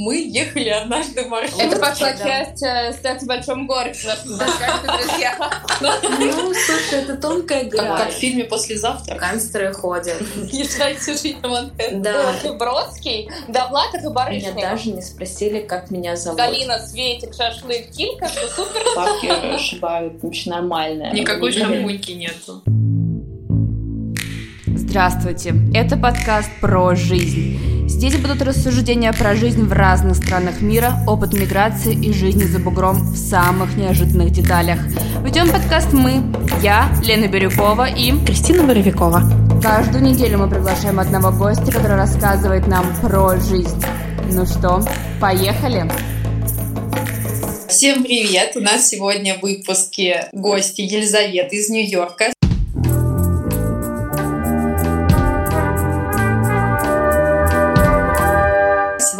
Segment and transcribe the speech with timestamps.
[0.00, 1.66] мы ехали однажды в маршрутке.
[1.66, 3.98] Это пошла часть э, «Секс в большом городе».
[5.80, 7.98] Ну, слушай, это тонкая Как, грань.
[7.98, 9.16] как в фильме «Послезавтра».
[9.16, 10.16] Гангстеры ходят.
[10.50, 12.02] Езжайте жить на Манхэттен.
[12.02, 12.34] Да.
[12.42, 14.62] И Бродский, Довлатов и Меня Барышников.
[14.62, 16.38] даже не спросили, как меня зовут.
[16.38, 18.82] Галина, Светик, Шашлык, Килька, что супер.
[18.96, 21.12] Бабки ошибают, вообще нормальная.
[21.12, 22.62] Никакой шампуньки нету.
[24.66, 25.54] Здравствуйте!
[25.74, 27.79] Это подкаст про жизнь.
[28.00, 32.96] Здесь будут рассуждения про жизнь в разных странах мира, опыт миграции и жизни за бугром
[32.96, 34.78] в самых неожиданных деталях.
[35.22, 36.22] Ведем подкаст мы,
[36.62, 38.12] я, Лена Бирюкова и...
[38.24, 39.22] Кристина Боровикова.
[39.62, 43.84] Каждую неделю мы приглашаем одного гостя, который рассказывает нам про жизнь.
[44.32, 44.82] Ну что,
[45.20, 45.84] поехали?
[47.68, 48.56] Всем привет!
[48.56, 52.32] У нас сегодня в выпуске гости Елизавета из Нью-Йорка.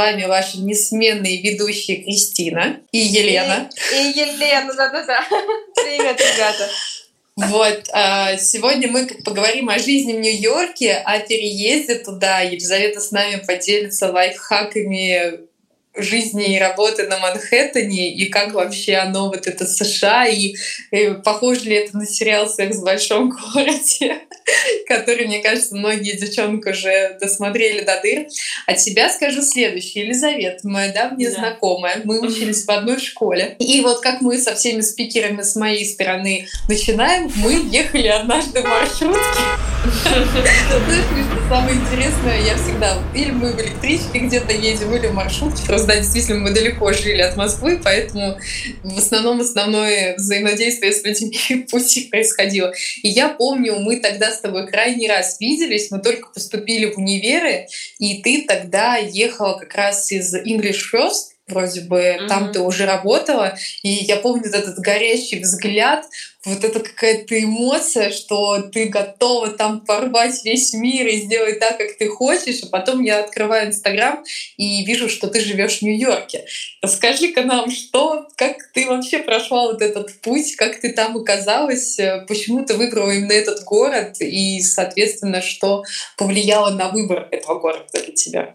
[0.00, 3.68] Вами ваши несменные ведущие Кристина и Елена.
[3.92, 5.20] И Елена, да-да-да.
[5.74, 6.70] Привет, ребята.
[7.36, 12.40] Вот, а, сегодня мы поговорим о жизни в Нью-Йорке, о переезде туда.
[12.40, 15.49] Елизавета с нами поделится лайфхаками
[15.96, 20.54] жизни и работы на Манхэттене и как вообще оно вот это США и,
[20.92, 24.20] э, похоже ли это на сериал «Секс в большом городе»,
[24.86, 28.26] который, мне кажется, многие девчонки уже досмотрели до дыр.
[28.66, 30.04] От себя скажу следующее.
[30.04, 31.36] Елизавета, моя давняя Да.
[31.36, 33.56] знакомая, мы учились в одной школе.
[33.58, 38.64] И вот как мы со всеми спикерами с моей стороны начинаем, мы ехали однажды в
[38.64, 39.20] маршрутке.
[40.04, 45.62] Знаешь, что самое интересное, я всегда или мы в электричке где-то едем, или в маршрутке.
[45.80, 48.38] Просто, да, действительно, мы далеко жили от Москвы, поэтому
[48.82, 52.70] в основном основное взаимодействие с людьми пути происходило.
[53.02, 57.66] И я помню, мы тогда с тобой крайний раз виделись, мы только поступили в универы,
[57.98, 62.52] и ты тогда ехала как раз из English First, вроде бы там Мгм.
[62.52, 66.06] ты уже работала, и я помню этот горящий взгляд,
[66.44, 71.98] вот это какая-то эмоция, что ты готова там порвать весь мир и сделать так, как
[71.98, 74.24] ты хочешь, а потом я открываю Инстаграм
[74.56, 76.46] и вижу, что ты живешь в Нью-Йорке.
[76.80, 82.24] Расскажи-ка нам, что, как ты вообще прошла вот этот путь, как ты там оказалась, э,
[82.26, 85.84] почему ты выбрала именно этот город и, соответственно, что
[86.16, 88.54] повлияло на выбор этого города для тебя?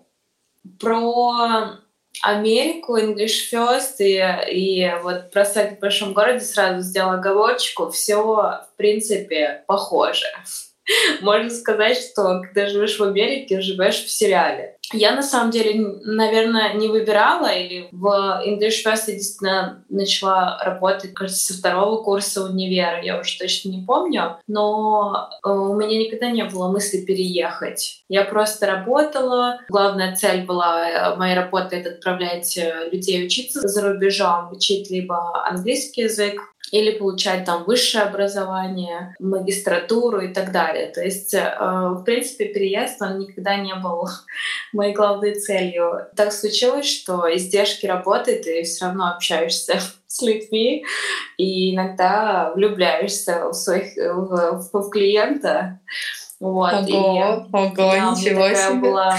[0.79, 1.84] Про
[2.21, 4.21] Америку, English First и,
[4.51, 7.89] и вот про секс в большом городе сразу сделала оговорочку.
[7.89, 10.27] Все, в принципе, похоже.
[11.22, 14.78] Можно сказать, что когда живешь в Америке, живешь в сериале.
[14.94, 21.13] Я на самом деле, наверное, не выбирала, или в English First я действительно начала работать,
[21.13, 26.29] кажется, со второго курса универа, я уже точно не помню, но э, у меня никогда
[26.29, 28.03] не было мысли переехать.
[28.09, 29.59] Я просто работала.
[29.69, 35.46] Главная цель была э, моей работы— это отправлять э, людей учиться за рубежом, учить либо
[35.47, 36.40] английский язык,
[36.71, 40.87] или получать там высшее образование, магистратуру и так далее.
[40.87, 44.07] То есть, э, в принципе, переезд, он никогда не был
[44.73, 46.07] моей главной целью.
[46.15, 50.85] Так случилось, что издержки работы ты все равно общаешься с людьми
[51.37, 55.79] и иногда влюбляешься в своих в, в- клиента.
[56.39, 56.87] Вот.
[56.87, 58.79] и, Ого, ого, да, ничего такая себе.
[58.79, 59.17] была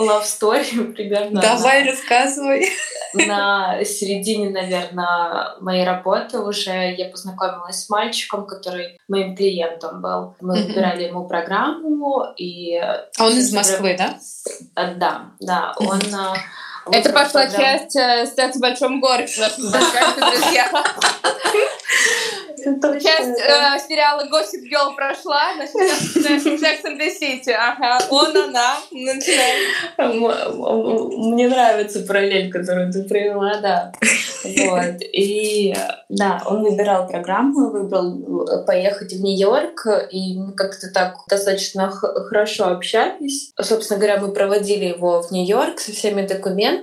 [0.00, 1.40] love story примерно.
[1.40, 2.68] Давай на- рассказывай.
[3.14, 10.34] На середине, наверное, моей работы уже я познакомилась с мальчиком, который моим клиентом был.
[10.40, 12.76] Мы выбирали ему программу, и...
[12.76, 14.18] А он из Москвы, да?
[14.74, 16.00] А, Да, да, он...
[16.92, 17.64] Это пошла программу.
[17.64, 19.48] часть э, «Секс в большом городе».
[19.56, 20.70] друзья.
[23.00, 27.52] Часть э, сериала «Gossip Girl» прошла, значит, «Секс and the City».
[27.52, 28.76] Ага, он, она.
[28.90, 29.70] Начинаем.
[31.30, 33.92] Мне нравится параллель, которую ты привела, да.
[34.44, 35.00] Вот.
[35.00, 35.74] И
[36.08, 42.68] да, он выбирал программу, выбрал э, поехать в Нью-Йорк, и мы как-то так достаточно хорошо
[42.68, 43.52] общались.
[43.60, 46.75] Собственно говоря, мы проводили его в Нью-Йорк со всеми документами,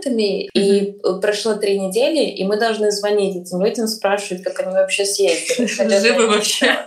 [0.53, 5.05] и э, прошло три недели, и мы должны звонить этим людям, спрашивать, как они вообще
[5.05, 5.67] съездили.
[6.01, 6.77] Живы вообще?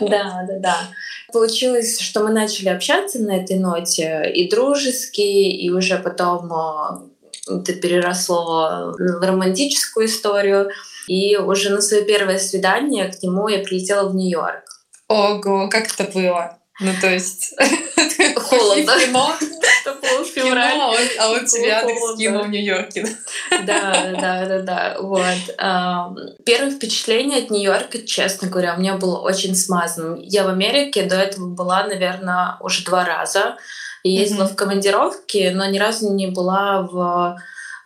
[0.00, 0.76] да, да, да.
[1.32, 7.72] Получилось, что мы начали общаться на этой ноте и дружески, и уже потом э, это
[7.74, 10.70] переросло в романтическую историю.
[11.06, 14.64] И уже на свое первое свидание к нему я прилетела в Нью-Йорк.
[15.08, 16.58] Ого, как это было?
[16.80, 17.54] Ну, то есть...
[18.36, 18.92] Холодно.
[19.00, 19.36] кино,
[20.34, 21.82] кино, а он, он тебя
[22.14, 23.06] скинул в Нью-Йорке.
[23.50, 24.96] Да, да, да, да.
[25.00, 26.36] Вот.
[26.44, 30.20] Первое впечатление от Нью-Йорка, честно говоря, у меня было очень смазанным.
[30.20, 33.56] Я в Америке до этого была, наверное, уже два раза.
[34.02, 37.36] Ездила в командировки, но ни разу не была в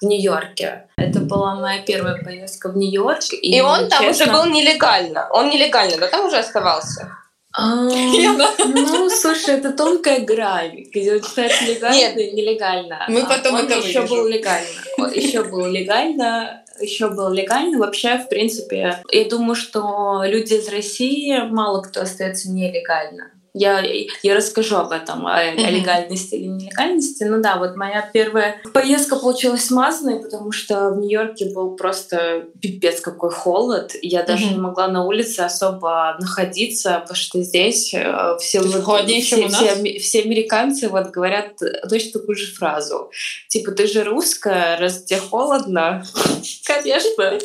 [0.00, 0.88] в Нью-Йорке.
[0.96, 3.32] Это была моя первая поездка в Нью-Йорк.
[3.32, 4.24] И, и он там честно...
[4.24, 5.28] уже был нелегально.
[5.32, 7.12] Он нелегально, да, там уже оставался?
[7.60, 13.04] А, ну, слушай, это тонкая грань, где считается легально и нелегально.
[13.08, 14.68] Мы потом это еще был легально.
[15.12, 17.78] Еще был легально, еще был легально.
[17.78, 23.32] Вообще, в принципе, я думаю, что люди из России мало кто остается нелегально.
[23.58, 23.82] Я,
[24.22, 25.66] я расскажу об этом, о, mm-hmm.
[25.66, 27.24] о легальности или нелегальности.
[27.24, 33.00] Ну да, вот моя первая поездка получилась смазанной, потому что в Нью-Йорке был просто пипец
[33.00, 33.96] какой холод.
[34.00, 34.52] Я даже mm-hmm.
[34.52, 40.22] не могла на улице особо находиться, потому что здесь э, все, вот, все, все, все
[40.22, 41.58] американцы вот говорят
[41.88, 43.10] точно такую же фразу.
[43.48, 46.04] Типа, ты же русская, раз тебе холодно.
[46.64, 47.38] Конечно,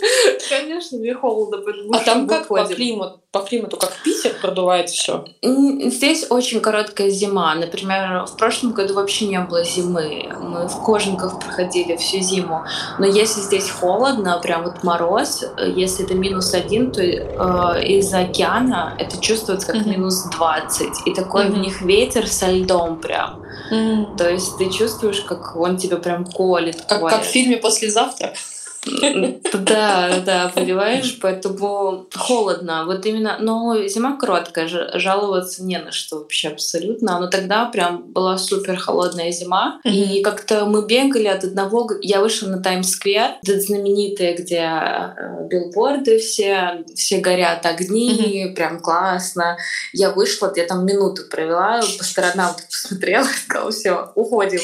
[0.49, 1.63] конечно, мне холодно.
[1.93, 3.22] А там как по климату?
[3.33, 5.25] По климату, как Питер, продувает все?
[5.41, 7.55] Здесь очень короткая зима.
[7.55, 10.31] Например, в прошлом году вообще не было зимы.
[10.39, 12.63] Мы в кожанках проходили всю зиму.
[12.99, 18.95] Но если здесь холодно, прям вот мороз, если это минус один, то э, из-за океана
[18.99, 19.89] это чувствуется как mm-hmm.
[19.89, 21.07] минус 20.
[21.07, 21.51] И такой mm-hmm.
[21.53, 23.41] в них ветер со льдом прям.
[23.71, 24.15] Mm-hmm.
[24.15, 26.85] То есть ты чувствуешь, как он тебя прям колет.
[26.87, 28.35] Как, как в фильме «Послезавтра».
[28.85, 32.85] Да, да, понимаешь, поэтому холодно.
[32.85, 37.19] Вот именно, но зима короткая, жаловаться не на что вообще абсолютно.
[37.19, 39.79] Но тогда прям была супер холодная зима.
[39.83, 41.89] И как-то мы бегали от одного...
[42.01, 49.57] Я вышла на Таймс-сквер, это знаменитые, где э, билборды все, все горят, огни, прям классно.
[49.93, 54.61] Я вышла, я там минуту провела, по сторонам посмотрела, сказала, все, уходим.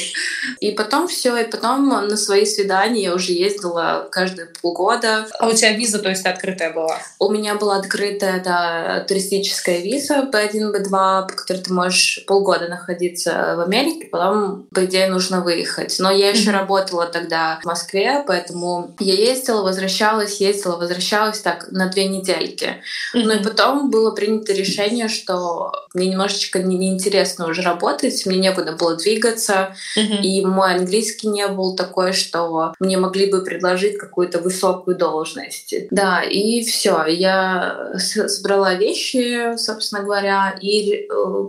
[0.59, 5.27] И потом все, и потом на свои свидания я уже ездила каждые полгода.
[5.39, 6.97] А у тебя виза, то есть открытая была?
[7.19, 13.55] У меня была открытая, да, туристическая виза B1, B2, по которой ты можешь полгода находиться
[13.57, 15.97] в Америке, потом, по идее, нужно выехать.
[15.99, 16.53] Но я еще mm-hmm.
[16.53, 22.77] работала тогда в Москве, поэтому я ездила, возвращалась, ездила, возвращалась так на две недельки.
[23.13, 23.23] Mm-hmm.
[23.23, 28.95] Ну и потом было принято решение, что мне немножечко неинтересно уже работать, мне некуда было
[28.95, 30.21] двигаться, mm-hmm.
[30.21, 35.75] и мой английский не был такой, что мне могли бы предложить какую-то высокую должность.
[35.91, 37.05] Да, и все.
[37.05, 41.07] Я собрала вещи, собственно говоря, и э,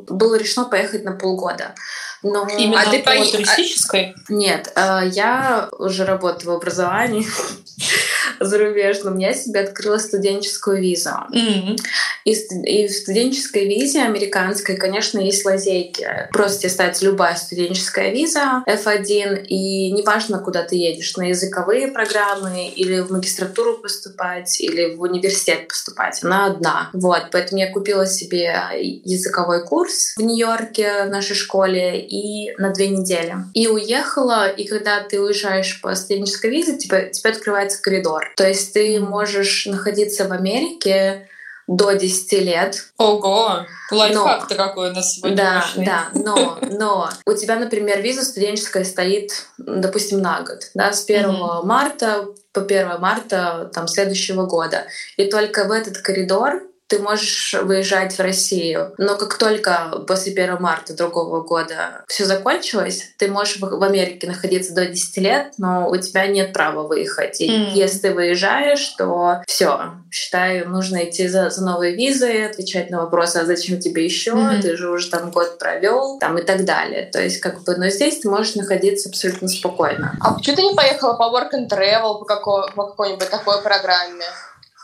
[0.09, 1.75] было решено поехать на полгода.
[2.23, 2.47] Но...
[2.49, 4.15] Именно а ты по туристической?
[4.29, 7.27] Нет, э, я уже работаю в образовании
[8.41, 9.19] зарубежном.
[9.19, 11.11] Я себе открыла студенческую визу.
[11.33, 11.79] Mm-hmm.
[12.25, 16.29] И, и в студенческой визе американской, конечно, есть лазейки.
[16.33, 22.69] Просто тебе ставится любая студенческая виза F1, и неважно, куда ты едешь, на языковые программы
[22.69, 26.23] или в магистратуру поступать, или в университет поступать.
[26.23, 26.91] Она одна.
[26.93, 28.55] Вот, поэтому я купила себе
[29.05, 33.37] языковой курс в Нью-Йорке в нашей школе и на две недели.
[33.55, 38.33] И уехала, и когда ты уезжаешь по студенческой визе, тебе, тебе открывается коридор.
[38.37, 41.29] То есть ты можешь находиться в Америке
[41.69, 42.85] до 10 лет.
[42.99, 43.65] Ого!
[43.93, 49.47] Лайфхак-то какой у нас сегодня Да, да, но, но у тебя, например, виза студенческая стоит,
[49.57, 51.65] допустим, на год, да, с 1 mm-hmm.
[51.65, 54.87] марта по 1 марта там, следующего года.
[55.17, 58.93] И только в этот коридор ты можешь выезжать в Россию.
[58.99, 64.75] Но как только после 1 марта другого года все закончилось, ты можешь в Америке находиться
[64.75, 67.41] до 10 лет, но у тебя нет права выехать.
[67.41, 67.73] И mm.
[67.75, 73.37] если ты выезжаешь, то все, считаю, нужно идти за, за новой визой, отвечать на вопросы,
[73.37, 74.61] а зачем тебе еще, mm-hmm.
[74.61, 77.09] ты же уже там год провел, там и так далее.
[77.13, 80.17] То есть как бы, но здесь ты можешь находиться абсолютно спокойно.
[80.21, 84.25] А почему ты не поехала по work and travel, по, какой, по какой-нибудь такой программе?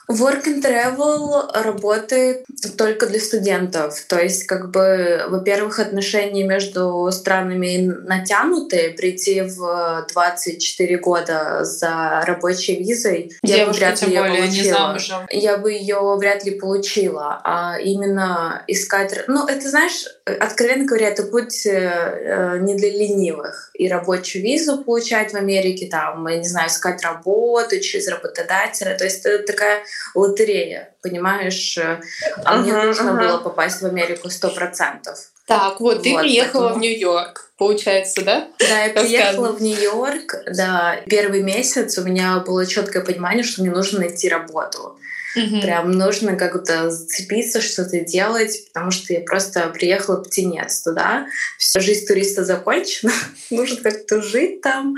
[0.08, 2.44] Work and Travel работает
[2.76, 4.00] только для студентов.
[4.08, 8.90] То есть, как бы, во-первых, отношения между странами натянутые.
[8.90, 15.26] Прийти в 24 года за рабочей визой Девушка, я бы вряд ли ее получила.
[15.30, 17.40] Я бы ее вряд ли получила.
[17.44, 19.25] А именно искать...
[19.26, 23.71] Ну, это, знаешь, откровенно говоря, это путь э, не для ленивых.
[23.75, 28.97] И рабочую визу получать в Америке, там, я не знаю, искать работу через работодателя.
[28.97, 31.78] То есть это такая лотерея, понимаешь?
[31.78, 33.18] А uh-huh, мне нужно uh-huh.
[33.18, 35.30] было попасть в Америку сто процентов.
[35.47, 36.80] Так, вот, ты вот, приехала поэтому...
[36.80, 38.49] в Нью-Йорк, получается, да?
[38.59, 40.97] Да, я приехала в Нью-Йорк, да.
[41.06, 44.99] Первый месяц у меня было четкое понимание, что мне нужно найти работу.
[45.37, 45.61] Угу.
[45.61, 51.26] Прям нужно как-то зацепиться, что-то делать, потому что я просто приехала птенец туда.
[51.59, 53.12] Все, жизнь туриста закончена,
[53.50, 54.95] нужно как-то жить там.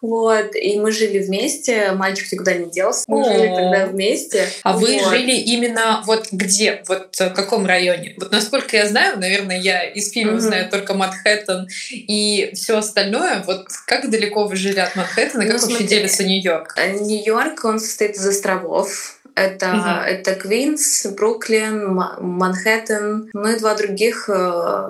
[0.00, 0.54] Вот.
[0.56, 4.48] И мы жили вместе, мальчик никуда не делся, мы жили тогда вместе.
[4.62, 4.82] А вот.
[4.82, 6.82] вы жили именно вот где?
[6.88, 8.14] Вот в каком районе?
[8.16, 10.40] Вот насколько я знаю, наверное, я из фильма угу.
[10.40, 13.42] знаю только Манхэттен и все остальное.
[13.46, 16.74] Вот как далеко вы жили от Манхэттена, как ну, вообще делится Нью-Йорк?
[16.76, 19.18] Э, Нью-Йорк, он состоит из островов.
[19.34, 19.88] Это, угу.
[20.06, 24.30] это Квинс, Бруклин, Манхэттен, ну и два других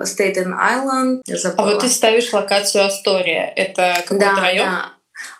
[0.03, 1.23] Стейтен э, Айленд.
[1.57, 3.51] А вот ты ставишь локацию Астория.
[3.55, 4.67] Это какой-то да, район?
[4.67, 4.91] Да.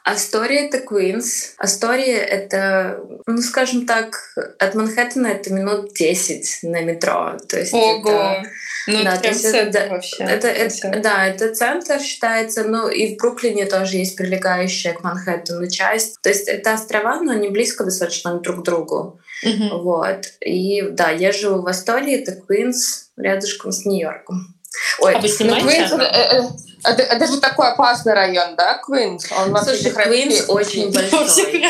[0.04, 1.54] Астория— это Квинс.
[1.58, 4.16] Астория— это, ну, скажем так,
[4.60, 7.38] от Манхэттена это минут 10 на метро.
[7.48, 8.10] То есть Ого!
[8.10, 8.50] Это,
[8.88, 10.24] ну, да, это прям центр это, вообще.
[10.24, 12.64] Это, это, да, это центр считается.
[12.64, 16.22] Ну, и в Бруклине тоже есть прилегающая к Манхэттену часть.
[16.22, 19.20] То есть это острова, но они близко достаточно друг к другу.
[19.46, 19.82] Uh-huh.
[19.82, 20.26] Вот.
[20.40, 24.56] И да, я живу в Астории, это Квинс, рядышком с Нью-Йорком.
[25.00, 25.68] Ой, а вы снимаете?
[25.68, 26.44] Квинс, это, э, э,
[26.84, 29.26] это, это же такой опасный район, да, Квинс?
[29.32, 31.66] Он Слушай, Квинс очень большой.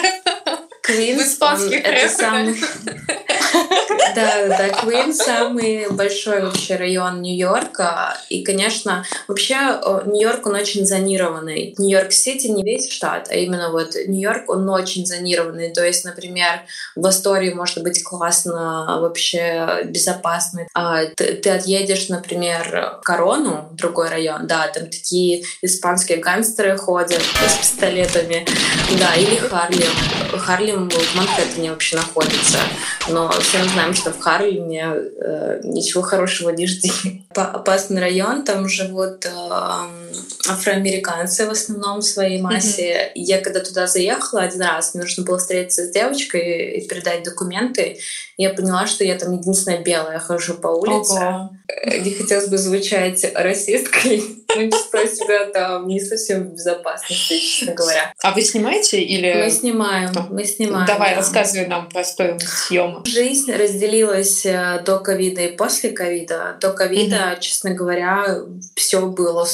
[0.85, 1.37] Квинс,
[1.71, 2.55] это самый...
[4.15, 8.17] Да, да, Квинс самый большой вообще район Нью-Йорка.
[8.29, 9.55] И, конечно, вообще
[10.05, 11.73] Нью-Йорк, он очень зонированный.
[11.77, 15.73] Нью-Йорк-Сити не весь штат, а именно вот Нью-Йорк, он очень зонированный.
[15.73, 16.61] То есть, например,
[16.95, 20.67] в Астории может быть классно, вообще безопасно.
[20.73, 27.21] А ты, ты отъедешь, например, в Корону, другой район, да, там такие испанские гангстеры ходят
[27.21, 28.45] с пистолетами,
[28.99, 30.74] да, или Харлем.
[30.75, 32.57] Харлем в Манхэттене вообще находится,
[33.09, 36.91] но все мы знаем, что в Харлеме э, ничего хорошего не жди.
[37.33, 39.29] Опасный район, там живут э,
[40.47, 42.93] афроамериканцы в основном в своей массе.
[42.93, 43.11] Mm-hmm.
[43.15, 47.97] Я когда туда заехала один раз, мне нужно было встретиться с девочкой и передать документы,
[48.37, 51.13] я поняла, что я там единственная белая хожу по улице.
[51.13, 51.51] Ого.
[51.85, 58.13] Не хотелось бы звучать расисткой, но чувствую себя там не совсем в безопасности, честно говоря.
[58.21, 59.41] А вы снимаете или...
[59.41, 60.85] Мы снимаем, мы снимаем.
[60.85, 61.17] Давай, да.
[61.17, 63.03] рассказывай нам про стоимость съема.
[63.05, 66.57] Жизнь разделилась э, до ковида и после ковида.
[66.59, 67.39] До ковида, mm-hmm.
[67.39, 68.41] честно говоря,
[68.75, 69.45] все было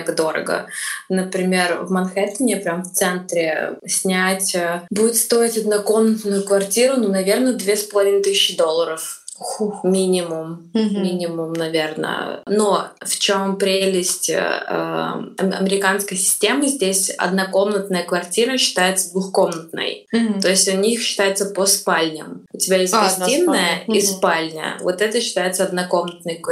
[0.00, 0.66] супер-мега дорого.
[1.08, 7.76] Например, в Манхэттене, прям в центре, снять э, будет стоить однокомнатную квартиру, ну, наверное, две
[7.76, 9.19] с половиной тысячи долларов.
[9.40, 9.84] Фух.
[9.84, 11.00] Минимум, угу.
[11.00, 12.42] минимум, наверное.
[12.46, 16.68] Но в чем прелесть э, американской системы?
[16.68, 20.06] Здесь однокомнатная квартира считается двухкомнатной.
[20.12, 20.40] Угу.
[20.42, 22.42] То есть у них считается по спальням.
[22.52, 24.00] У тебя есть а, гостиная и угу.
[24.00, 24.76] спальня.
[24.80, 26.42] Вот это считается однокомнатной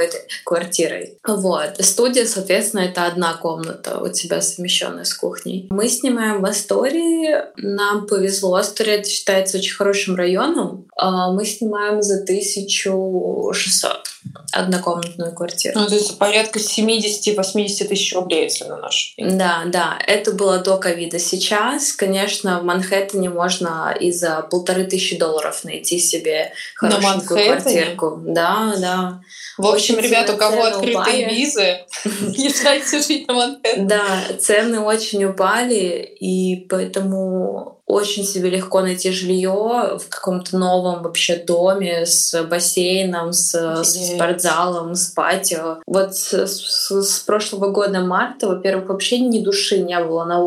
[0.44, 1.18] квартирой.
[1.26, 1.76] Вот.
[1.80, 5.66] Студия, соответственно, это одна комната у тебя совмещенная с кухней.
[5.68, 7.36] Мы снимаем в Астории.
[7.56, 8.54] Нам повезло.
[8.54, 10.86] Астория это считается очень хорошим районом.
[10.96, 14.08] А мы снимаем за тысячу 1600
[14.52, 15.78] однокомнатную квартиру.
[15.78, 19.14] Ну, то есть порядка 70-80 тысяч рублей, если на наш.
[19.16, 19.98] Да, да.
[20.06, 21.18] Это было до ковида.
[21.18, 28.20] Сейчас, конечно, в Манхэттене можно и за полторы тысячи долларов найти себе хорошенькую квартирку.
[28.24, 29.20] Да, да.
[29.58, 31.34] В общем, очень ребят, у кого открытые упали.
[31.34, 33.86] визы, езжайте жить на Манхэттен.
[33.86, 41.36] Да, цены очень упали, и поэтому очень себе легко найти жилье в каком-то новом вообще
[41.36, 43.52] доме с бассейном, с,
[43.82, 45.78] с спортзалом, с патио.
[45.86, 50.38] Вот с, с, с прошлого года марта, во-первых, вообще ни души не было на,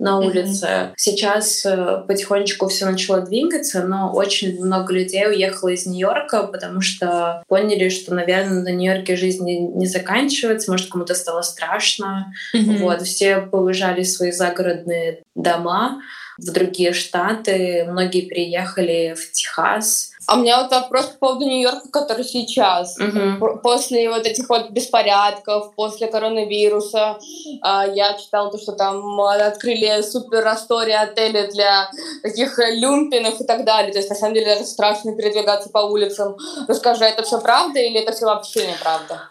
[0.00, 0.66] на улице.
[0.66, 0.92] Mm-hmm.
[0.96, 7.44] Сейчас э, потихонечку все начало двигаться, но очень много людей уехало из Нью-Йорка, потому что
[7.46, 12.32] поняли, что, наверное, на Нью-Йорке жизнь не, не заканчивается, может, кому-то стало страшно.
[12.56, 12.78] Mm-hmm.
[12.78, 16.00] Вот, все повыезжали в свои загородные дома
[16.42, 20.10] в другие штаты, многие переехали в Техас.
[20.26, 22.96] А у меня вот вопрос по поводу Нью-Йорка, который сейчас.
[22.98, 23.58] Угу.
[23.62, 27.18] После вот этих вот беспорядков, после коронавируса,
[27.60, 31.90] а, я читала то, что там открыли супер истории отели для
[32.22, 33.92] таких люмпинов и так далее.
[33.92, 36.36] То есть, на самом деле, даже страшно передвигаться по улицам.
[36.68, 39.28] Расскажи, это все правда или это все вообще неправда?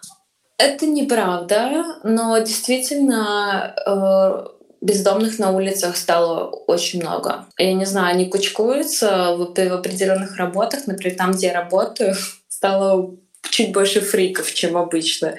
[0.58, 7.46] Это неправда, но действительно э, бездомных на улицах стало очень много.
[7.58, 12.16] Я не знаю, они кучкуются в, в определенных работах, например, там, где я работаю,
[12.48, 13.16] стало
[13.50, 15.36] чуть больше фриков, чем обычно.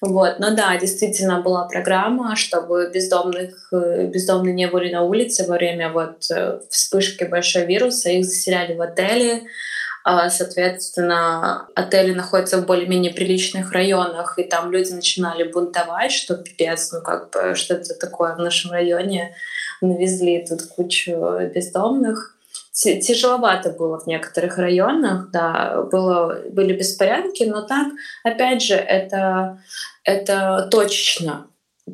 [0.00, 0.38] Вот.
[0.38, 5.90] Но да, действительно была программа, чтобы бездомных, э, бездомные не были на улице во время
[5.90, 8.10] вот э, вспышки большого вируса.
[8.10, 9.42] Их заселяли в отели,
[10.30, 17.02] соответственно, отели находятся в более-менее приличных районах, и там люди начинали бунтовать, что пипец, ну
[17.02, 19.34] как бы, что это такое в нашем районе.
[19.82, 21.12] Навезли тут кучу
[21.54, 22.36] бездомных.
[22.72, 27.88] тяжеловато было в некоторых районах, да, было, были беспорядки, но так,
[28.24, 29.58] опять же, это,
[30.04, 31.46] это точечно.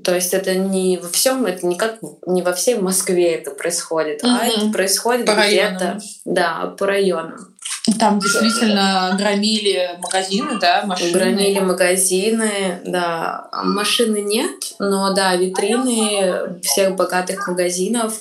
[0.04, 4.22] То есть это не во всем, это не как не во всей Москве это происходит,
[4.22, 4.32] угу.
[4.32, 7.55] а это происходит где-то, да, по районам.
[7.98, 11.12] Там действительно громили магазины, да, машины.
[11.12, 13.48] Громили магазины, да.
[13.52, 18.20] Машины нет, но да, витрины всех богатых магазинов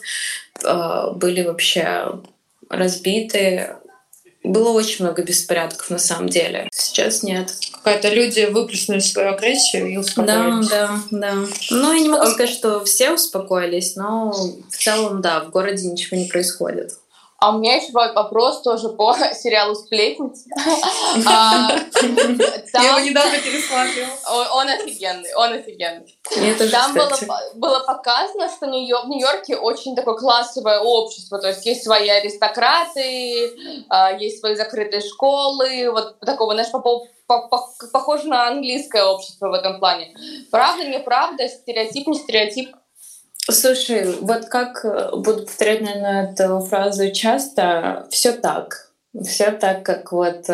[0.63, 2.19] э, были вообще
[2.69, 3.75] разбиты.
[4.43, 6.69] Было очень много беспорядков на самом деле.
[6.71, 7.51] Сейчас нет.
[7.71, 10.69] Какая-то люди выплеснули свою агрессию и успокоились.
[10.69, 11.33] Да, да, да.
[11.71, 16.17] Ну, я не могу сказать, что все успокоились, но в целом, да, в городе ничего
[16.17, 16.91] не происходит.
[17.45, 20.49] А у меня еще вопрос тоже по сериалу «Сплетница».
[21.27, 21.69] А,
[22.73, 24.47] Я его недавно пересматривала.
[24.53, 26.17] Он офигенный, он офигенный.
[26.71, 26.93] Там
[27.55, 33.51] было показано, что в Нью-Йорке очень такое классовое общество, то есть есть свои аристократы,
[33.89, 36.71] а, есть свои закрытые школы, вот такого, знаешь,
[37.27, 40.15] похоже на английское общество в этом плане.
[40.49, 42.75] Правда, неправда, стереотип, не стереотип?
[43.49, 48.91] Слушай, вот как э, буду повторять, наверное, эту фразу часто, все так.
[49.23, 50.53] Все так, как вот э,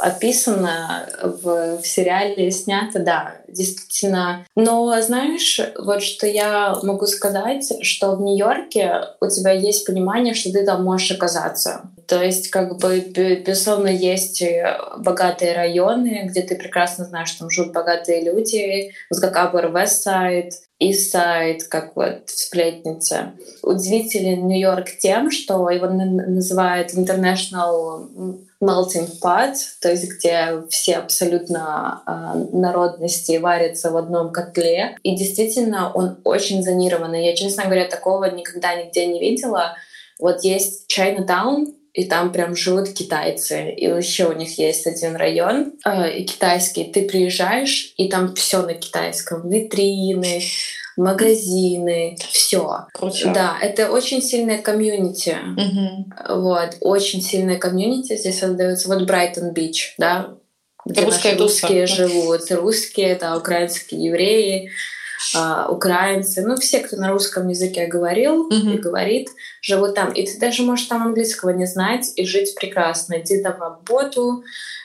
[0.00, 4.44] описано в, в сериале, снято, да, действительно.
[4.56, 10.52] Но знаешь, вот что я могу сказать, что в Нью-Йорке у тебя есть понимание, что
[10.52, 11.82] ты там можешь оказаться.
[12.06, 17.50] То есть, как бы, безусловно, есть э, богатые районы, где ты прекрасно знаешь, что там
[17.50, 23.32] живут богатые люди, вот как Upper West Side, и сайт, как вот сплетница.
[23.62, 28.08] Удивителен Нью-Йорк тем, что его называют International
[28.62, 34.96] Melting Pot, то есть где все абсолютно э, народности варятся в одном котле.
[35.02, 37.24] И действительно он очень зонированный.
[37.24, 39.76] Я, честно говоря, такого никогда нигде не видела.
[40.18, 43.72] Вот есть Chinatown, и там прям живут китайцы.
[43.72, 46.84] И вообще у них есть один район э, китайский.
[46.84, 49.48] Ты приезжаешь, и там все на китайском.
[49.48, 50.42] Витрины,
[50.98, 52.86] магазины, все.
[53.32, 55.38] Да, это очень сильная community.
[55.56, 56.40] Угу.
[56.42, 58.88] Вот, очень сильная community здесь создается.
[58.88, 60.34] Вот Брайтон Бич, да,
[60.84, 62.50] где Русская наши русские живут.
[62.50, 64.70] Русские, это украинские евреи
[65.68, 68.74] украинцы, ну все, кто на русском языке говорил mm-hmm.
[68.74, 69.28] и говорит,
[69.60, 70.12] живут там.
[70.12, 74.44] И ты даже можешь там английского не знать и жить прекрасно, идти там работу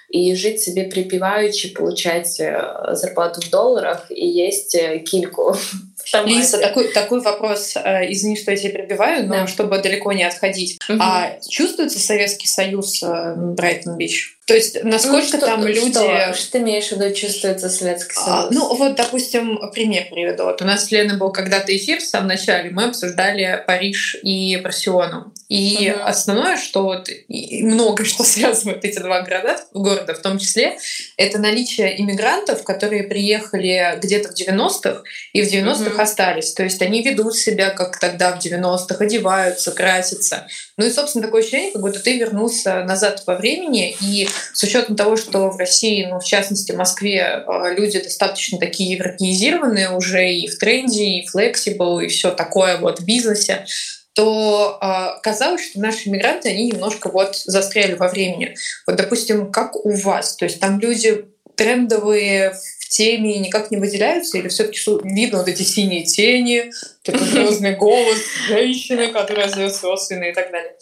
[0.10, 5.00] и жить себе припеваючи, получать э, зарплату в долларах и есть э,
[6.04, 9.48] кильку Лиса, такой, такой вопрос, э, извини, что я тебя перебиваю, но да.
[9.48, 10.80] чтобы далеко не отходить.
[10.88, 10.98] Угу.
[11.00, 14.38] А чувствуется Советский Союз э, Брайтон-Бич?
[14.52, 15.92] То есть насколько ну, что, там люди...
[15.92, 18.46] Что, что ты имеешь в виду, чувствуется Советский а, Союз?
[18.46, 20.44] А, ну вот, допустим, пример приведу.
[20.44, 24.58] Вот у нас с Леной был когда-то эфир в самом начале, мы обсуждали Париж и
[24.58, 25.32] Барселону.
[25.48, 26.04] И угу.
[26.04, 30.78] основное, что вот много что связывает эти два города, города в том числе,
[31.16, 35.91] это наличие иммигрантов, которые приехали где-то в 90-х и в 90-х угу.
[36.00, 36.54] Остались.
[36.54, 40.48] То есть они ведут себя, как тогда в 90-х, одеваются, красятся.
[40.78, 44.96] Ну и, собственно, такое ощущение, как будто ты вернулся назад во времени, и с учетом
[44.96, 50.32] того, что в России, ну, в частности, в Москве, а, люди достаточно такие европеизированные уже
[50.32, 53.66] и в тренде, и флексибл, и все такое вот в бизнесе,
[54.14, 58.56] то э, казалось, что наши мигранты, они немножко вот застряли во времени.
[58.86, 60.36] Вот, допустим, как у вас?
[60.36, 61.26] То есть там люди
[61.56, 62.56] трендовые
[62.92, 66.72] теме никак не выделяются, или все-таки видно вот эти синие тени,
[67.04, 70.76] такой звездный голос женщины, которая зовет собственные и так далее?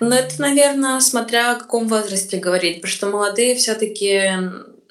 [0.00, 4.32] Ну, это, наверное, смотря о каком возрасте говорить, потому что молодые все-таки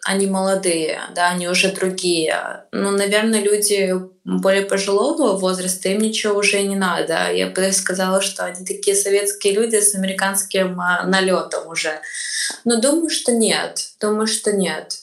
[0.03, 2.65] они молодые, да, они уже другие.
[2.71, 3.93] Но, наверное, люди
[4.23, 7.31] более пожилого возраста, им ничего уже не надо.
[7.31, 12.01] Я бы сказала, что они такие советские люди с американским а, налетом уже.
[12.65, 13.89] Но думаю, что нет.
[13.99, 15.00] Думаю, что нет.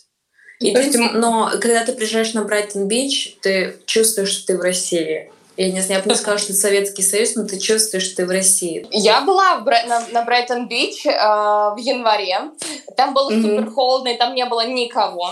[0.60, 5.80] Единственное, но когда ты приезжаешь на Брайтон-Бич, ты чувствуешь, что ты в России я не
[5.80, 8.30] знаю, я бы не сказала, что это Советский Союз, но ты чувствуешь, что ты в
[8.30, 8.86] России.
[8.92, 12.52] Я была в на, на Брайтон-Бич э, в январе.
[12.96, 13.42] Там было mm-hmm.
[13.42, 15.30] супер холодно, и там не было никого.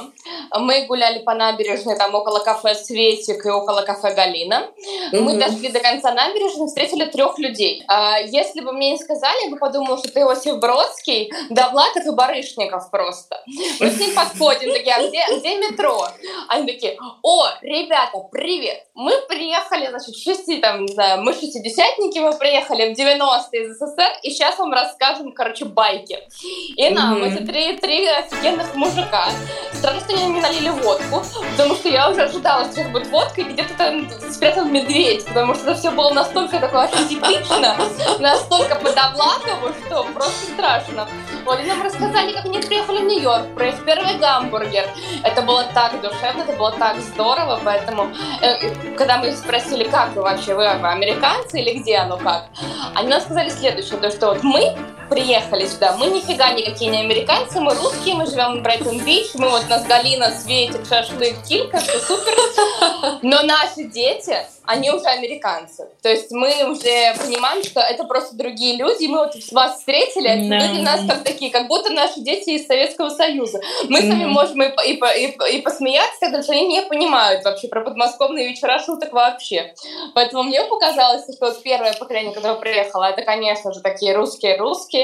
[0.59, 4.69] Мы гуляли по набережной, там около кафе «Светик» и около кафе «Галина».
[5.13, 5.21] Mm-hmm.
[5.21, 7.85] Мы дошли до конца набережной, встретили трех людей.
[7.89, 12.11] Э, если бы мне не сказали, я бы подумала, что ты Иосиф Бродский, Довлатов и
[12.11, 13.41] Барышников просто.
[13.79, 16.09] Мы с ним подходим, такие, а где, где метро?
[16.49, 18.83] Они такие, о, ребята, привет!
[18.95, 24.11] Мы приехали, значит, шести, там, не знаю, мы шестидесятники, мы приехали в 90-е из СССР,
[24.23, 26.19] и сейчас вам расскажем, короче, байки.
[26.77, 27.35] И нам mm-hmm.
[27.35, 29.29] эти три, три офигенных мужика,
[29.73, 33.41] странно, что они не налили водку, потому что я уже ожидала, что сейчас будет водка,
[33.41, 37.77] и где-то там спрятан медведь, потому что это все было настолько такое архетипично,
[38.19, 41.09] настолько по-довлакову, что просто страшно.
[41.45, 44.89] Вот, и нам рассказали, как они приехали в Нью-Йорк, про их первый гамбургер.
[45.23, 50.23] Это было так душевно, это было так здорово, поэтому, э, когда мы спросили, как вы
[50.23, 52.47] вообще, вы американцы или где оно как,
[52.95, 54.77] они нам сказали следующее, то, что вот мы
[55.09, 55.97] приехали сюда.
[55.97, 60.31] Мы нифига никакие не американцы, мы русские, мы живем в Брайтон-Бич, мы вот нас Галина
[60.31, 62.35] светит, шашлык, килька, все супер.
[63.23, 65.89] Но наши дети, они уже американцы.
[66.03, 70.29] То есть мы уже понимаем, что это просто другие люди, и мы вот вас встретили,
[70.29, 70.59] а no.
[70.59, 73.61] люди нас как такие, как будто наши дети из Советского Союза.
[73.89, 77.69] Мы с вами можем и, и, и, и посмеяться, тогда что они не понимают вообще
[77.69, 79.75] про подмосковные вечера шуток вообще.
[80.15, 84.96] Поэтому мне показалось, что вот первое поколение, которое приехало, это, конечно же, такие русские-русские,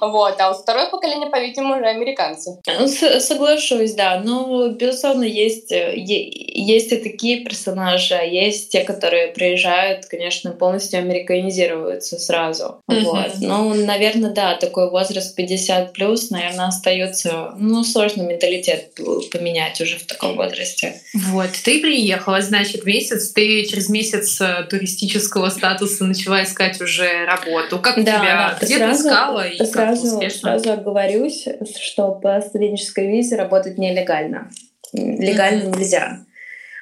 [0.00, 2.60] вот, а вот второе поколение, по-видимому, уже американцы.
[2.66, 2.88] Ну,
[3.20, 4.20] соглашусь, да.
[4.24, 10.98] Ну, безусловно, есть, э, есть и такие персонажи, а есть те, которые приезжают, конечно, полностью
[10.98, 12.82] американизируются сразу.
[12.90, 13.00] Mm-hmm.
[13.02, 13.30] Вот.
[13.40, 18.94] Ну, наверное, да, такой возраст 50 плюс, наверное, остается, ну, сложно менталитет
[19.32, 21.00] поменять уже в таком возрасте.
[21.14, 27.78] Вот, ты приехала, значит, месяц, ты через месяц э, туристического статуса начала искать уже работу.
[27.78, 28.58] Как да, тебя, да.
[28.60, 30.58] где сразу, ты искала и сразу, успешно?
[30.58, 31.46] Сразу оговорюсь,
[31.80, 34.50] что по студенческой визе работать нелегально.
[34.92, 35.78] Легально mm-hmm.
[35.78, 36.24] нельзя.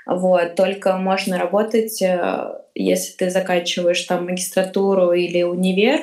[0.06, 6.00] Вот, только можно работать, э, если ты заканчиваешь там магистратуру или универ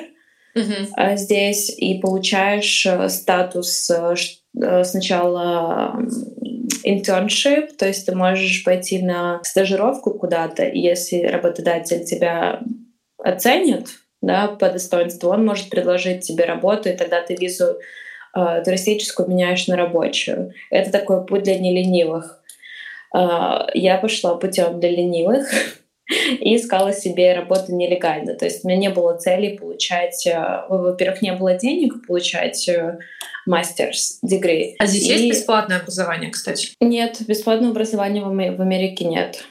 [0.56, 1.16] uh-huh.
[1.16, 3.90] здесь и получаешь э, статус
[4.84, 5.98] сначала
[6.84, 12.60] internship, то есть ты можешь пойти на стажировку куда-то, и если работодатель тебя
[13.18, 13.88] оценит
[14.22, 17.78] да, по достоинству, он может предложить тебе работу, и тогда ты визу
[18.34, 20.52] э, туристическую меняешь на рабочую.
[20.70, 22.42] Это такой путь для неленивых.
[23.12, 25.48] А, я пошла путем для ленивых
[26.40, 28.34] и искала себе работу нелегально.
[28.34, 32.68] То есть у меня не было цели получать, а, во-первых, не было денег получать
[33.46, 34.74] мастерс э, degree.
[34.78, 35.12] А здесь и...
[35.12, 36.70] есть бесплатное образование, кстати?
[36.80, 39.44] Нет, бесплатного образования в Америке нет.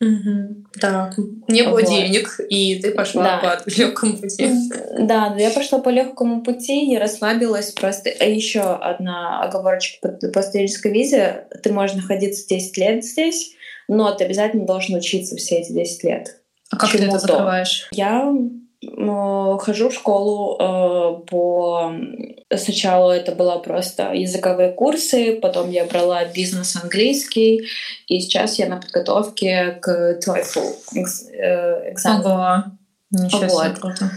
[0.00, 0.64] Угу.
[0.80, 1.86] Так, не было вот.
[1.86, 3.60] денег, и ты пошла да.
[3.62, 4.50] по легкому пути.
[4.98, 8.10] Да, я пошла по легкому пути, я расслабилась просто.
[8.18, 11.44] А еще одна оговорочка по, по студенческой визе.
[11.62, 13.52] Ты можешь находиться 10 лет здесь,
[13.88, 16.40] но ты обязательно должен учиться все эти 10 лет.
[16.70, 17.88] А как ты это закрываешь?
[17.92, 18.32] Я
[18.82, 21.92] хожу в школу э, по...
[22.56, 27.68] Сначала это было просто языковые курсы, потом я брала бизнес английский,
[28.06, 30.76] и сейчас я на подготовке к TOEFL
[31.32, 32.28] э, экзамену.
[32.30, 32.64] Ого,
[33.10, 33.64] ничего вот.
[33.64, 34.10] себе, круто.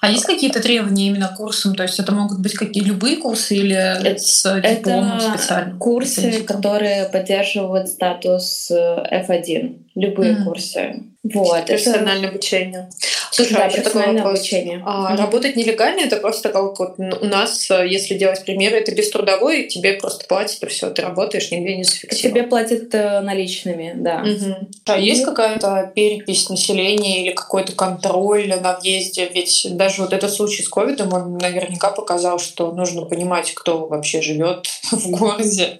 [0.00, 1.74] А есть какие-то требования именно к курсам?
[1.74, 5.78] То есть это могут быть какие любые курсы или это, с дипломом это специально?
[5.78, 9.83] курсы, которые поддерживают статус э, F1.
[9.94, 10.44] Любые mm-hmm.
[10.44, 11.02] курсы.
[11.22, 11.66] Вот.
[11.66, 12.28] Персональное это...
[12.28, 12.90] обучение.
[13.30, 14.38] Слушай, да, а такой вопрос.
[14.40, 14.82] Обучение.
[14.84, 15.16] А, mm-hmm.
[15.18, 19.64] Работать нелегально это просто как вот у нас, э, если делать примеры, это без трудовой,
[19.68, 22.34] тебе просто платят, и все, ты работаешь, нигде не зафиксирован.
[22.34, 24.22] Тебе платят э, наличными, да.
[24.24, 24.66] Mm-hmm.
[24.86, 29.28] А есть какая-то перепись населения или какой-то контроль на въезде?
[29.32, 34.22] Ведь даже вот этот случай с ковидом, он наверняка показал, что нужно понимать, кто вообще
[34.22, 35.78] живет в городе.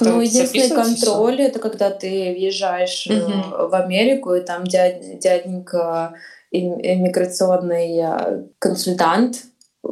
[0.00, 1.46] Ну, единственный контроль все?
[1.46, 3.68] это когда ты въезжаешь угу.
[3.68, 6.14] в Америку, и там дядь, дяденька
[6.50, 9.44] иммиграционный э, консультант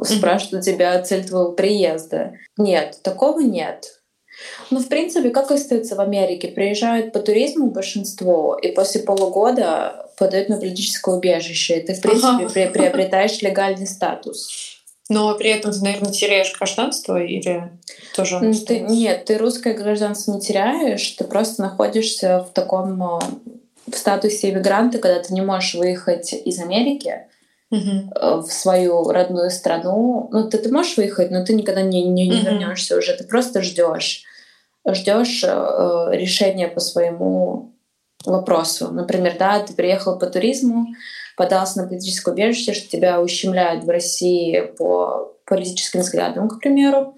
[0.03, 2.33] спрашивает у тебя цель твоего приезда.
[2.57, 3.99] Нет, такого нет.
[4.69, 6.49] Ну, в принципе, как остается в Америке?
[6.49, 12.65] Приезжают по туризму большинство, и после полугода подают на политическое убежище, и ты, в принципе,
[12.65, 12.71] ага.
[12.73, 14.68] приобретаешь легальный статус.
[15.09, 17.71] Но при этом ты, наверное, теряешь гражданство или
[18.15, 18.39] тоже?
[18.39, 23.19] Ну, ты, нет, ты русское гражданство не теряешь, ты просто находишься в таком э,
[23.91, 27.23] в статусе иммигранта, когда ты не можешь выехать из Америки
[27.71, 28.41] угу.
[28.41, 30.29] в свою родную страну.
[30.31, 32.45] Ну, ты, ты можешь выехать, но ты никогда не, не, не угу.
[32.45, 33.15] вернешься уже.
[33.15, 34.23] Ты просто ждешь.
[34.87, 37.73] Ждешь э, решения по своему
[38.25, 38.91] вопросу.
[38.91, 40.87] Например, да, ты приехал по туризму,
[41.39, 47.15] подался на политическое убежище, что тебя ущемляют в России по политическим взглядам, к примеру,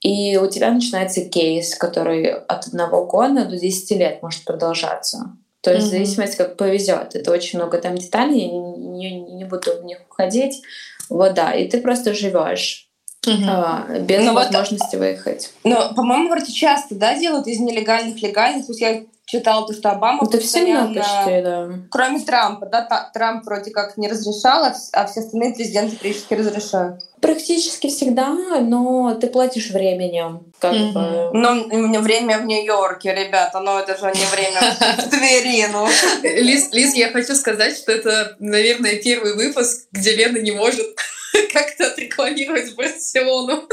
[0.00, 5.36] и у тебя начинается кейс, который от одного года до 10 лет может продолжаться.
[5.60, 5.88] То есть mm-hmm.
[5.88, 7.14] в зависимости, как повезет.
[7.14, 10.60] Это очень много там деталей, я не, не, не буду в них уходить.
[11.08, 12.88] Вот да, и ты просто живешь.
[13.24, 13.44] Угу.
[13.48, 15.52] А, без ну возможности вот, выехать.
[15.62, 18.66] Но, по-моему, вроде часто, да, делают из нелегальных легальных.
[18.66, 21.68] То есть я читала то, что Обама Это все постоянно- почти, да.
[21.90, 26.34] Кроме Трампа, да, Та- Трамп вроде как не разрешал, а а все остальные президенты практически
[26.34, 27.02] разрешают.
[27.20, 28.28] Практически всегда,
[28.60, 30.52] но ты платишь временем.
[30.60, 31.30] Как бы.
[31.34, 34.60] Но у меня время в Нью-Йорке, ребята, но это же не время
[34.96, 35.86] в Твери, ну.
[36.22, 40.86] Лиз, Лиз, я хочу сказать, что это, наверное, первый выпуск, где Лена не может
[41.52, 43.64] как-то отрекламировать Барселону.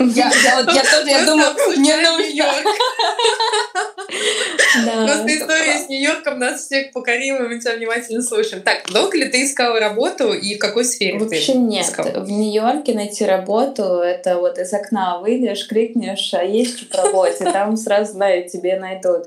[0.00, 2.26] Я, я вот я тоже, я думаю, не обсуждаем нужно.
[2.26, 2.66] Нью-Йорк.
[5.06, 8.62] Просто история с Нью-Йорком нас всех покорила, мы тебя внимательно слушаем.
[8.62, 11.92] Так, долго ли ты искала работу и в какой сфере Вообще нет.
[11.96, 17.76] В Нью-Йорке найти работу, это вот из окна выйдешь, крикнешь, а есть по работе, там
[17.76, 19.26] сразу знают, тебе найдут.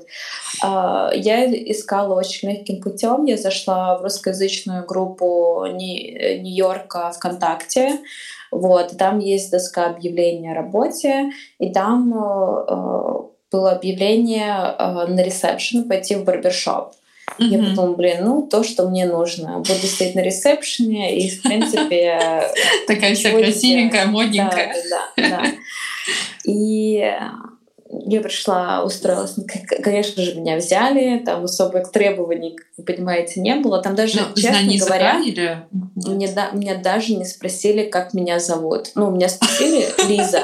[0.62, 3.24] А, Я искала очень легким путем.
[3.24, 7.98] Я зашла в русскоязычную группу Нью-Йорка ВКонтакте.
[8.50, 13.12] Вот, там есть доска объявлений о работе, и там э, э,
[13.52, 16.92] было объявление э, на ресепшн пойти в барбершоп.
[17.38, 17.70] Я Мгм.
[17.70, 19.58] подумала, блин, ну то, что мне нужно.
[19.58, 22.42] Буду стоять на ресепшене, и, в принципе,
[22.86, 24.74] Такая вся красивенькая, модненькая.
[24.90, 25.42] Да, да, да.
[26.44, 27.12] И
[27.92, 29.36] я пришла, устроилась.
[29.36, 29.44] Ну,
[29.82, 31.18] Конечно же, меня взяли.
[31.24, 33.82] Там особых требований, как вы понимаете, не было.
[33.82, 38.92] Там даже, Ну, честно языка говоря, мне, да, меня даже не спросили, как меня зовут.
[38.94, 40.42] Ну, меня спросили Лиза,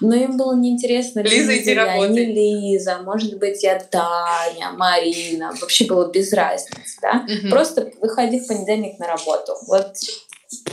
[0.00, 5.52] но им было неинтересно, Лиза, иди я, не Лиза, может быть, я Таня, Марина.
[5.60, 7.24] Вообще было без разницы, да?
[7.28, 7.50] Мгм.
[7.50, 9.56] Просто выходи в понедельник на работу.
[9.66, 9.94] Вот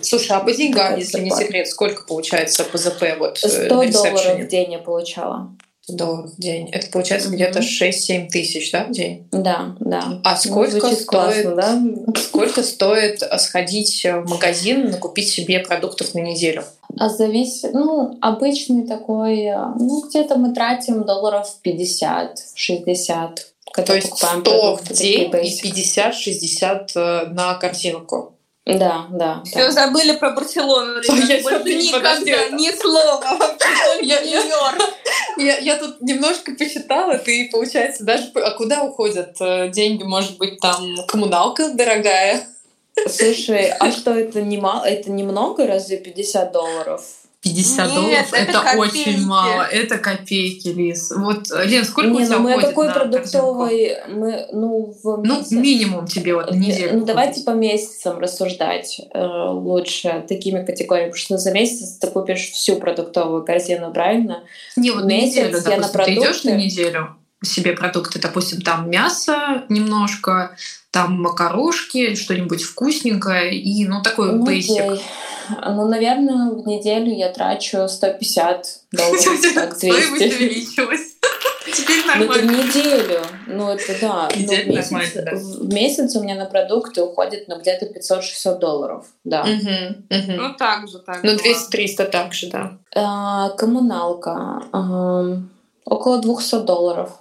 [0.02, 3.92] Слушай, а по деньгам, если не секрет, сколько получается по ЗП вот э, 100 на
[3.92, 5.56] долларов в день я получала.
[5.84, 6.70] 100 долларов в день.
[6.72, 7.36] Это получается Мгм.
[7.38, 9.28] где-то 6-7 тысяч, да, в день?
[9.32, 10.20] Да, да.
[10.24, 11.82] А Ну, сколько звучит стоит, классно, да?
[12.22, 16.64] сколько стоит сходить в магазин, накупить себе продуктов на неделю?
[16.98, 23.48] А зависит, ну, обычный такой, э, ну, где-то мы тратим долларов 50-60.
[23.86, 25.64] То есть покупаем 100 в день и basic.
[25.64, 28.36] 50-60 э, на картинку.
[28.66, 29.42] Да, да.
[29.44, 29.72] Все да.
[29.72, 31.42] забыли про Барселону, Я.
[31.42, 32.56] Больше никогда, подожди.
[32.56, 33.20] ни слова.
[33.40, 34.94] Вообще только Я- я- Нью-Йорк.
[35.38, 38.32] Я, я тут немножко посчитала, ты, получается, даже...
[38.36, 40.04] А куда уходят э, деньги?
[40.04, 42.48] Может быть, там коммуналка дорогая?
[43.10, 44.86] Слушай, а что это не мало?
[44.86, 47.02] Это немного, разве 50 долларов?
[47.42, 49.10] 50 Нет, долларов это это, копейки.
[49.10, 49.64] очень мало.
[49.64, 51.12] Это копейки, Лиз.
[51.16, 52.84] Вот, э, Лен, сколько у не, тебя ну мы корзинку?
[52.94, 57.00] продуктовый, мы, ну, в Ну, месяц- минимум тебе вот на неделю.
[57.00, 62.52] Ну, давайте по месяцам рассуждать э, лучше такими категориями, потому что за месяц ты купишь
[62.52, 64.44] всю продуктовую корзину, правильно?
[64.76, 66.52] Не, вот на месяц неделю, я на допустим, ты идешь на продукты.
[66.52, 70.56] неделю себе продукты, допустим, там мясо немножко,
[70.92, 74.82] там макарошки, что-нибудь вкусненькое и, ну, такой Ну, бейсик.
[74.82, 75.02] окей.
[75.66, 80.36] Ну, наверное, в неделю я трачу 150 долларов, так, Стоимость 200.
[80.36, 81.02] увеличилась.
[81.74, 82.64] Теперь Ну, это в нормально.
[82.64, 83.20] неделю.
[83.48, 84.30] Ну, это да.
[84.36, 85.32] Ну, в, месяц, нормально, да.
[85.36, 89.06] в месяц у меня на продукты уходит ну, где-то 500-600 долларов.
[89.24, 89.46] Да.
[90.10, 91.38] Ну, так же, так Ну, же.
[91.38, 92.78] 200-300 так же, да.
[92.96, 94.62] А, коммуналка.
[95.86, 97.12] около 200 долларов.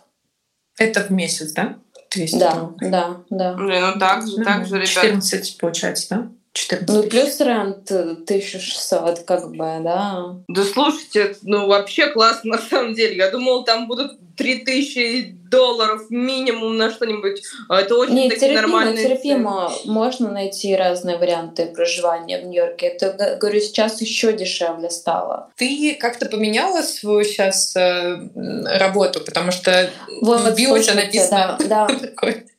[0.81, 1.77] Это в месяц, да?
[2.11, 3.55] 200 Да, да, да.
[3.55, 4.89] Блин, ну так же, так же, ребят.
[4.89, 6.29] 14 получается, да?
[6.53, 10.37] 14 Ну, плюс рент э, 1600, как бы, да.
[10.49, 13.17] Да слушайте, ну вообще классно на самом деле.
[13.17, 17.43] Я думала, там будут 3000 долларов минимум на что-нибудь.
[17.69, 19.73] А Это очень Не, такие терпимо, нормальные терпимо.
[19.85, 22.87] Можно найти разные варианты проживания в Нью-Йорке.
[22.87, 25.51] Это, говорю, сейчас еще дешевле стало.
[25.57, 31.89] Ты как-то поменяла свою сейчас работу, потому что Вот, в био написано Да, да,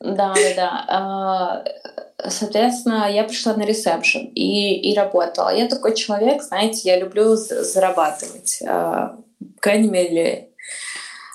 [0.00, 1.64] да, да.
[2.28, 5.54] Соответственно, я пришла на ресепшн и, и работала.
[5.54, 8.62] Я такой человек, знаете, я люблю зарабатывать.
[8.66, 9.16] А,
[9.56, 10.50] По крайней мере,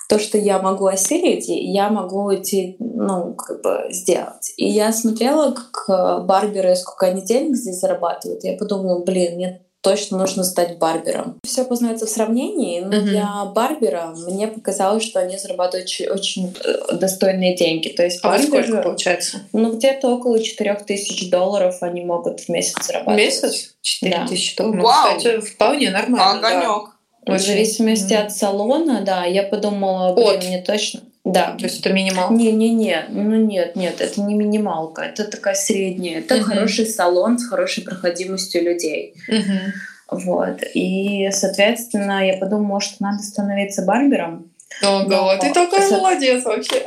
[0.08, 4.54] то, что я могу осилить, я могу идти, ну, как бы сделать.
[4.56, 8.42] И я смотрела, как э, барберы, сколько они денег здесь зарабатывают.
[8.42, 11.38] Я подумала, блин, мне точно нужно стать барбером.
[11.44, 13.06] Все познается в сравнении, но Мгм.
[13.06, 17.88] для барбера мне показалось, что они зарабатывают очень, очень э, достойные деньги.
[17.88, 19.40] То есть А барбер, сколько получается?
[19.52, 23.18] ну, где-то около 4000 долларов они могут в месяц зарабатывать.
[23.24, 23.74] Месяц?
[23.82, 24.26] 4 Да.
[24.26, 24.82] тысячи долларов.
[24.82, 25.10] Вау.
[25.12, 26.40] Ну, Кстати, вполне нормально.
[26.42, 26.48] да.
[26.48, 26.90] Огонек.
[27.26, 27.44] В Очень.
[27.46, 28.22] зависимости Мгм.
[28.26, 30.44] от салона, да, я подумала, блин, От.
[30.44, 31.00] мне точно...
[31.32, 31.56] Да.
[31.58, 32.30] То есть это минимал.
[32.32, 36.20] Не-не-не, ну нет, нет, это не минималка, это такая средняя.
[36.20, 36.44] Это Мгм.
[36.44, 39.14] хороший салон с хорошей проходимостью людей.
[39.28, 39.72] Мгм.
[40.10, 40.62] Вот.
[40.74, 44.50] И, соответственно, я подумала, что надо становиться барбером.
[44.82, 46.84] Ого, Но ты такая со- молодец вообще.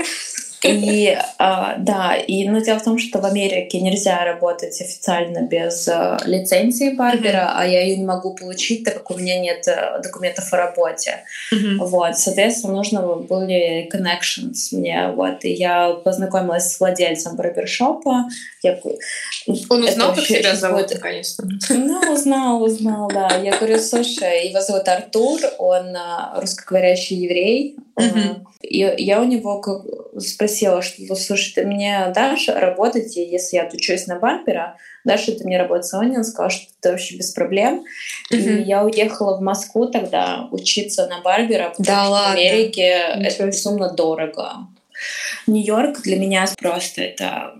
[0.64, 5.88] И а, да, и но дело в том, что в Америке нельзя работать официально без
[5.88, 10.00] а, лицензии барбера, а я ее не могу получить, так как у меня нет а,
[10.00, 11.24] документов о работе.
[11.80, 18.26] Вот, соответственно, нужно были connections мне, вот, и я познакомилась с владельцем барбершопа.
[18.62, 18.80] Я,
[19.70, 21.44] Он узнал, как тебя зовут, наконец-то?
[21.70, 23.36] Ну, узнал, узнал, да.
[23.44, 25.98] Я говорю, слушай, его зовут Артур, он
[26.36, 28.46] русскоговорящий еврей, Mm-hmm.
[28.62, 29.62] И я у него
[30.18, 35.58] спросила, что, слушай, ты мне дашь работать, если я отучусь на барбера, дашь ты мне
[35.58, 36.20] работать в салоне?
[36.20, 37.84] Он сказал, что это вообще без проблем.
[38.32, 38.62] Mm-hmm.
[38.62, 42.30] И я уехала в Москву тогда учиться на барбера, потому да что ладно?
[42.30, 44.52] в Америке Ничего это безумно дорого.
[45.48, 47.56] Нью-Йорк для меня просто это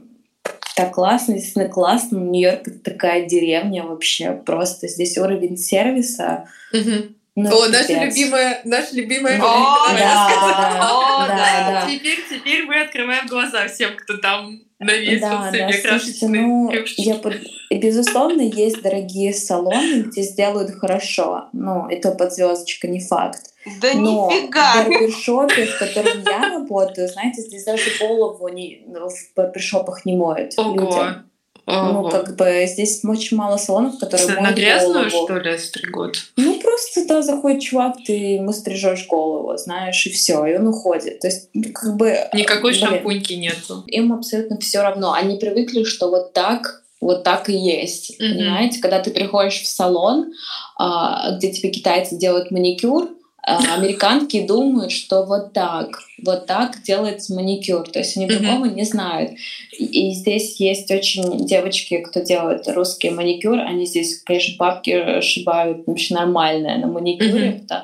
[0.76, 2.18] так классно, действительно классно.
[2.18, 6.48] Нью-Йорк это такая деревня вообще, просто здесь уровень сервиса.
[6.74, 11.90] Mm-hmm ну, О, наша любимая, наша любимая О, да, да, да, да.
[11.90, 17.16] Теперь, теперь мы открываем глаза всем, кто там навесил да, себе да, слушайте, ну, я,
[17.78, 21.46] Безусловно, есть дорогие салоны, где сделают хорошо.
[21.54, 23.54] Ну, это под звездочка, не факт.
[23.80, 24.74] Да Но нифига!
[24.74, 30.54] в барбершопе, в котором я работаю, знаете, здесь даже голову не, в барбершопах не моют
[30.58, 30.74] Ого.
[30.74, 31.31] людям.
[31.72, 35.28] Ну, как бы здесь очень мало салонов, которые Что, на грязную, голову.
[35.28, 36.18] что ли, стригут?
[36.38, 41.20] Ну, просто, да, заходит чувак, ты ему стрижешь голову, знаешь, и все, и он уходит.
[41.20, 42.18] То есть, ну, как бы...
[42.34, 43.84] Никакой блин, шампуньки нету.
[43.88, 45.14] Им абсолютно все равно.
[45.14, 48.12] Они привыкли, что вот так вот так и есть.
[48.12, 48.38] Mm-hmm.
[48.38, 50.34] Понимаете, когда ты приходишь в салон,
[50.78, 53.10] а, где тебе китайцы делают маникюр,
[53.44, 57.90] американки думают, что вот так, вот так делается маникюр.
[57.90, 58.76] То есть они другого mm-hmm.
[58.76, 59.32] не знают.
[59.78, 66.14] И, здесь есть очень девочки, кто делает русский маникюр, они здесь, конечно, бабки шибают вообще
[66.14, 67.64] нормальное на маникюре.
[67.68, 67.82] Mm-hmm.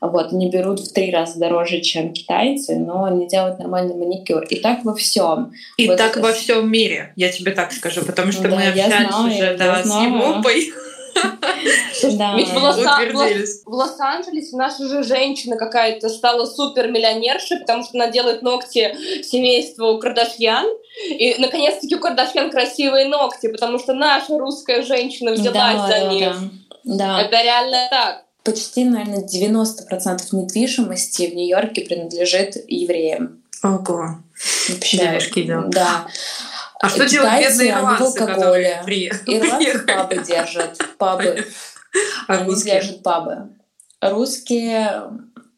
[0.00, 4.44] Вот, они берут в три раза дороже, чем китайцы, но они делают нормальный маникюр.
[4.44, 5.52] И так во всем.
[5.76, 6.20] И вот так это...
[6.20, 9.82] во всем мире, я тебе так скажу, потому что да, мы общались знаю, уже да,
[9.82, 10.72] с Европой.
[12.12, 12.36] Да.
[12.36, 18.94] Ведь в Лос-Анджелесе наша же женщина какая-то стала супер миллионершей, потому что она делает ногти
[19.22, 20.66] семейству Кардашьян.
[21.08, 26.36] И, наконец-таки, у Кардашьян красивые ногти, потому что наша русская женщина взялась за них.
[26.84, 27.20] Да.
[27.20, 28.24] Это реально так.
[28.44, 33.42] Почти, наверное, 90% недвижимости в Нью-Йорке принадлежит евреям.
[33.62, 34.18] Ого.
[34.68, 35.20] Вообще,
[35.68, 36.06] да.
[36.80, 39.06] А что делают бедные ирландцы, которые при...
[39.26, 41.46] Ирландцы пабы держат, пабы.
[42.26, 42.74] А Они русские?
[42.74, 43.48] держат пабы.
[44.00, 45.02] Русские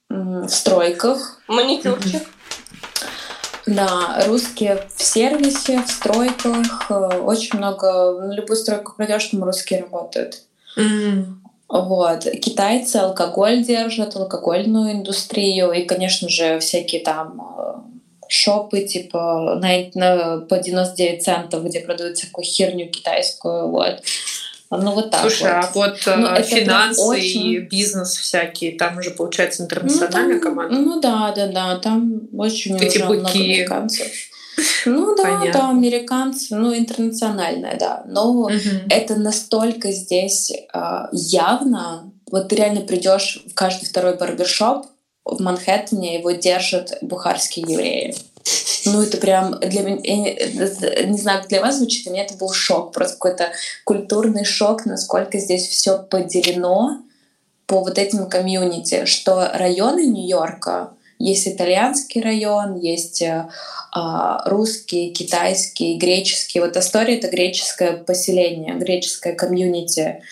[0.09, 1.41] в стройках.
[1.47, 2.23] Маникюрчик.
[3.67, 6.91] Да, русские в сервисе, в стройках.
[6.91, 10.43] Очень много, на любую стройку пройдешь, там русские работают.
[10.77, 11.25] Mm.
[11.69, 12.25] Вот.
[12.43, 17.75] Китайцы алкоголь держат, алкогольную индустрию и, конечно же, всякие там э,
[18.31, 24.03] шопы типа на, на, по 99 центов, где продают всякую херню китайскую, вот.
[24.71, 25.65] Ну вот так Слушай, вот.
[25.65, 27.47] а вот ну, финансы очень...
[27.47, 30.77] и бизнес всякие, там уже получается интернациональная ну, там, команда?
[30.77, 34.07] Ну да, да, да, там очень Эти уже много американцев.
[34.87, 35.53] Ну да, Понятно.
[35.53, 38.05] да, американцы, ну интернациональная, да.
[38.07, 38.51] Но угу.
[38.89, 40.79] это настолько здесь э,
[41.13, 42.13] явно.
[42.31, 44.87] Вот ты реально придешь в каждый второй барбершоп,
[45.25, 48.15] в Манхэттене его держат бухарские евреи.
[48.87, 52.35] Ну, это прям для меня, я не знаю, как для вас звучит, для меня это
[52.35, 53.51] был шок, просто какой-то
[53.85, 57.03] культурный шок, насколько здесь все поделено
[57.67, 63.47] по вот этим комьюнити, что районы Нью-Йорка, есть итальянский район, есть э,
[63.93, 66.61] а, русский, китайский, греческий.
[66.61, 70.23] Вот Астория— это греческое поселение, греческое комьюнити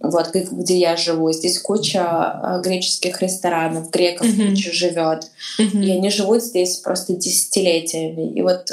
[0.00, 1.32] вот где я живу.
[1.32, 4.50] Здесь куча а, греческих ресторанов, греков mm-hmm.
[4.50, 5.30] куча живет.
[5.58, 5.84] Mm-hmm.
[5.84, 8.32] И они живут здесь просто десятилетиями.
[8.32, 8.70] И вот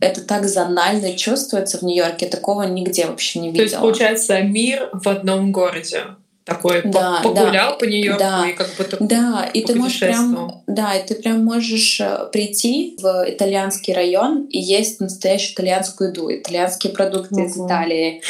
[0.00, 3.58] это так зонально чувствуется в Нью-Йорке, такого нигде вообще не видела.
[3.58, 6.02] То есть, получается, мир в одном городе
[6.44, 10.62] такой да, погулял да, по Нью-Йорку да, и как будто Да, и ты можешь прям,
[10.66, 16.30] да, и ты прям можешь э, прийти в итальянский район и есть настоящую итальянскую еду,
[16.30, 17.44] итальянские продукты угу.
[17.46, 18.22] из Италии,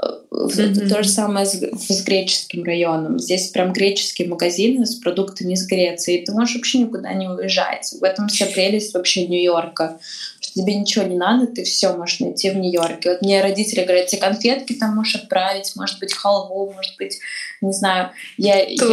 [0.00, 0.88] Mm-hmm.
[0.88, 3.18] То же самое с, с греческим районом.
[3.18, 6.18] Здесь прям греческие магазины с продуктами из Греции.
[6.18, 7.92] И ты можешь вообще никуда не уезжать.
[8.00, 9.98] В этом вся прелесть вообще Нью-Йорка.
[10.40, 13.10] Что тебе ничего не надо, ты все можешь найти в Нью-Йорке.
[13.10, 17.18] Вот мне родители говорят, тебе конфетки там можешь отправить, может быть, халву, может быть,
[17.60, 18.10] не знаю.
[18.36, 18.86] Я еду,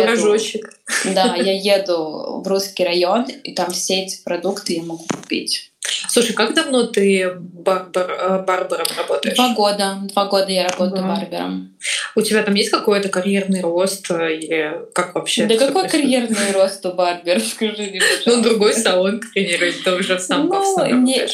[1.14, 5.72] Да, я еду в русский район, и там все эти продукты я могу купить.
[6.08, 9.36] Слушай, как давно ты барбар, э, барбером работаешь?
[9.36, 9.98] Два года.
[10.14, 11.16] Два года я работаю да.
[11.16, 11.76] барбером.
[12.16, 15.46] У тебя там есть какой-то карьерный рост э, или как вообще?
[15.46, 20.22] Да какой карьерный рост у Барбер, скажи мне, Ну, другой салон, примеру, это уже в
[20.22, 21.28] самом Ну, не,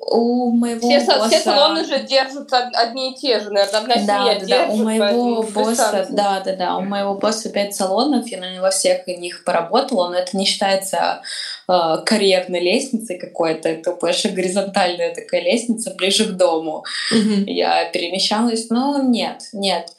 [0.00, 1.28] у моего все, босса...
[1.28, 5.42] Все салоны же держатся одни и те же, наверное, одна да, да, да, у моего
[5.42, 10.08] босса, да, да, да, у моего босса пять салонов, я наверное, во всех них поработала,
[10.08, 11.22] но это не считается
[11.68, 16.84] э, карьерной лестницей какой-то, это больше горизонтальная такая лестница ближе к дому.
[17.12, 17.44] Mm-hmm.
[17.46, 19.92] Я перемещалась, но нет, нет.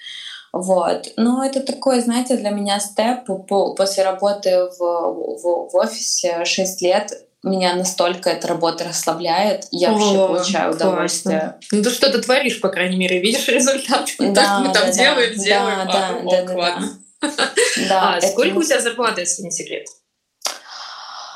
[0.52, 1.14] Вот.
[1.16, 7.12] Но это такой, знаете, для меня степ после работы в, в, в офисе 6 лет
[7.44, 10.90] меня настолько эта работа расслабляет, я О, вообще получаю классно.
[10.90, 11.56] удовольствие.
[11.72, 14.10] Ну ты что-то творишь, по крайней мере, видишь результат.
[14.20, 15.88] Да, мы там да, делаем, да, делаем.
[15.88, 17.00] Да, а, да, да, ладно.
[17.90, 19.88] Да, а сколько у тебя зарплата, если не секрет?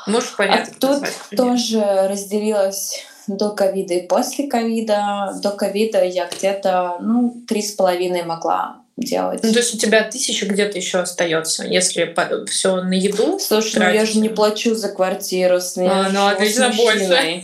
[0.06, 0.68] Можешь понять.
[0.68, 1.04] А тут
[1.36, 5.34] тоже разделилась до ковида и после ковида.
[5.42, 9.40] До ковида я где-то, ну, три с половиной могла делать.
[9.42, 12.14] Ну, то есть у тебя тысяча где-то еще остается, если
[12.48, 13.38] все на еду.
[13.38, 17.42] Слушай, ну я же не плачу за квартиру с А, ну, отлично, больше.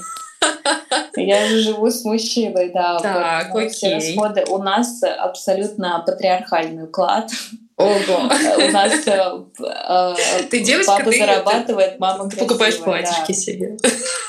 [1.17, 2.99] Я же живу с мужчиной, да.
[2.99, 3.71] Так, вот, окей.
[3.71, 4.45] Все расходы.
[4.49, 7.31] У нас абсолютно патриархальный уклад.
[7.77, 8.31] Ого.
[8.59, 13.77] У нас э, э, ты девочка, папа ты зарабатывает, мама красивая, покупаешь платьишки себе.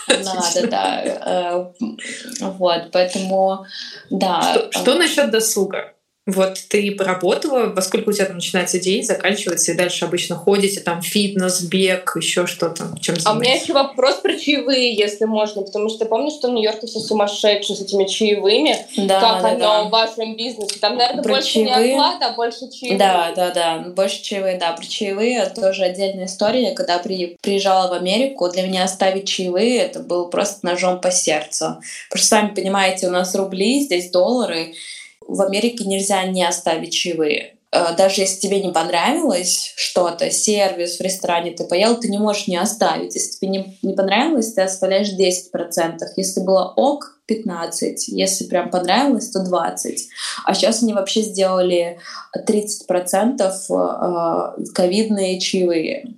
[0.07, 1.03] Да, да.
[1.03, 1.65] Э,
[2.39, 3.65] вот, поэтому,
[4.09, 4.41] да.
[4.41, 5.92] Что, что насчет досуга?
[6.25, 10.79] Вот ты поработала, во сколько у тебя там начинается день, заканчивается, и дальше обычно ходите,
[10.79, 13.25] там фитнес, бег, еще что-то, чем занимаетесь?
[13.25, 16.87] А у меня еще вопрос про чаевые, если можно, потому что помню, что в Нью-Йорке
[16.87, 18.77] все сумасшедшие с этими чаевыми.
[18.95, 19.83] Да, как да, оно да.
[19.83, 20.79] в вашем бизнесе?
[20.79, 21.87] Там, наверное, про больше чаевые...
[21.87, 22.97] не оклада, а больше чаевые.
[22.97, 24.71] Да, да, да, больше чаевые, да.
[24.71, 26.71] Про чаевые тоже отдельная история.
[26.71, 27.35] Когда при...
[27.41, 31.81] приезжала в Америку, для меня оставить чаевые это было просто ножом по сердцу.
[32.09, 34.73] Потому что, сами понимаете, у нас рубли, здесь доллары,
[35.27, 37.55] в Америке нельзя не оставить чаевые.
[37.73, 42.47] Э, даже если тебе не понравилось что-то, сервис в ресторане ты поел, ты не можешь
[42.47, 43.15] не оставить.
[43.15, 45.99] Если тебе не, не понравилось, ты оставляешь 10%.
[46.15, 47.95] Если было ок, 15%.
[48.07, 49.97] Если прям понравилось, то 20%.
[50.45, 51.99] А сейчас они вообще сделали
[52.37, 56.13] 30% э, ковидные чаевые.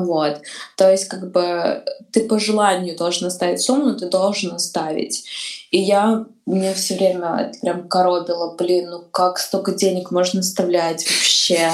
[0.00, 0.40] Вот.
[0.76, 5.24] То есть, как бы ты по желанию должен оставить сумму, но ты должен оставить.
[5.70, 11.70] И я мне все время прям коробило, блин, ну как столько денег можно оставлять вообще?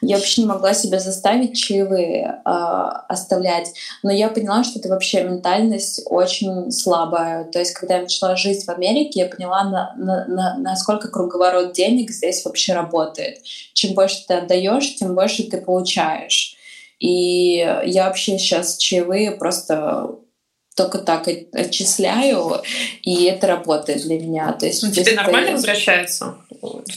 [0.00, 2.50] Я вообще не могла себя заставить чаевые э,
[3.08, 7.44] оставлять, но я поняла, что это вообще ментальность очень слабая.
[7.44, 11.72] То есть, когда я начала жить в Америке, я поняла, на, на, на, насколько круговорот
[11.72, 13.40] денег здесь вообще работает.
[13.74, 16.55] Чем больше ты отдаешь, тем больше ты получаешь.
[16.98, 20.16] И я вообще сейчас чаевые просто
[20.76, 22.60] только так отчисляю,
[23.02, 24.52] и это работает для меня.
[24.52, 25.56] То есть, ну, тебе нормально это...
[25.56, 26.36] возвращается?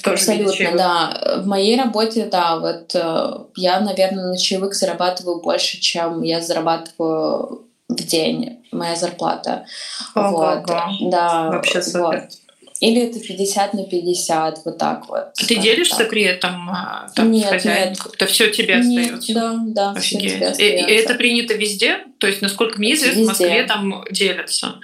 [0.03, 1.39] Абсолютно, да.
[1.41, 7.67] В моей работе, да, вот э, я, наверное, на чаевых зарабатываю больше, чем я зарабатываю
[7.87, 9.65] в день, моя зарплата.
[10.13, 11.09] Ого, вот.
[11.09, 12.01] Да, Вообще супер.
[12.01, 12.48] Вот.
[12.79, 15.33] Или это 50 на 50, вот так вот.
[15.33, 16.09] Ты делишься так.
[16.09, 17.89] при этом а, там, нет, с хозяином?
[17.89, 17.99] Нет.
[18.13, 19.33] Это все тебе нет, остается?
[19.33, 20.35] Да, да, Офигеть.
[20.35, 21.99] Все тебе и, и это принято везде?
[22.19, 23.25] То есть, насколько мне известно, везде.
[23.25, 24.75] в Москве там делятся.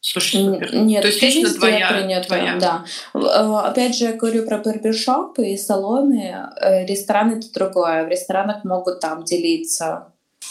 [0.00, 0.74] Слушай, супер.
[0.74, 2.56] Нет, То есть лично твоя, принято, твоя.
[2.56, 2.84] Да.
[3.14, 6.50] Э, опять же, я говорю про барбершопы и салоны.
[6.60, 8.04] Э, рестораны— это другое.
[8.04, 10.08] В ресторанах могут там делиться.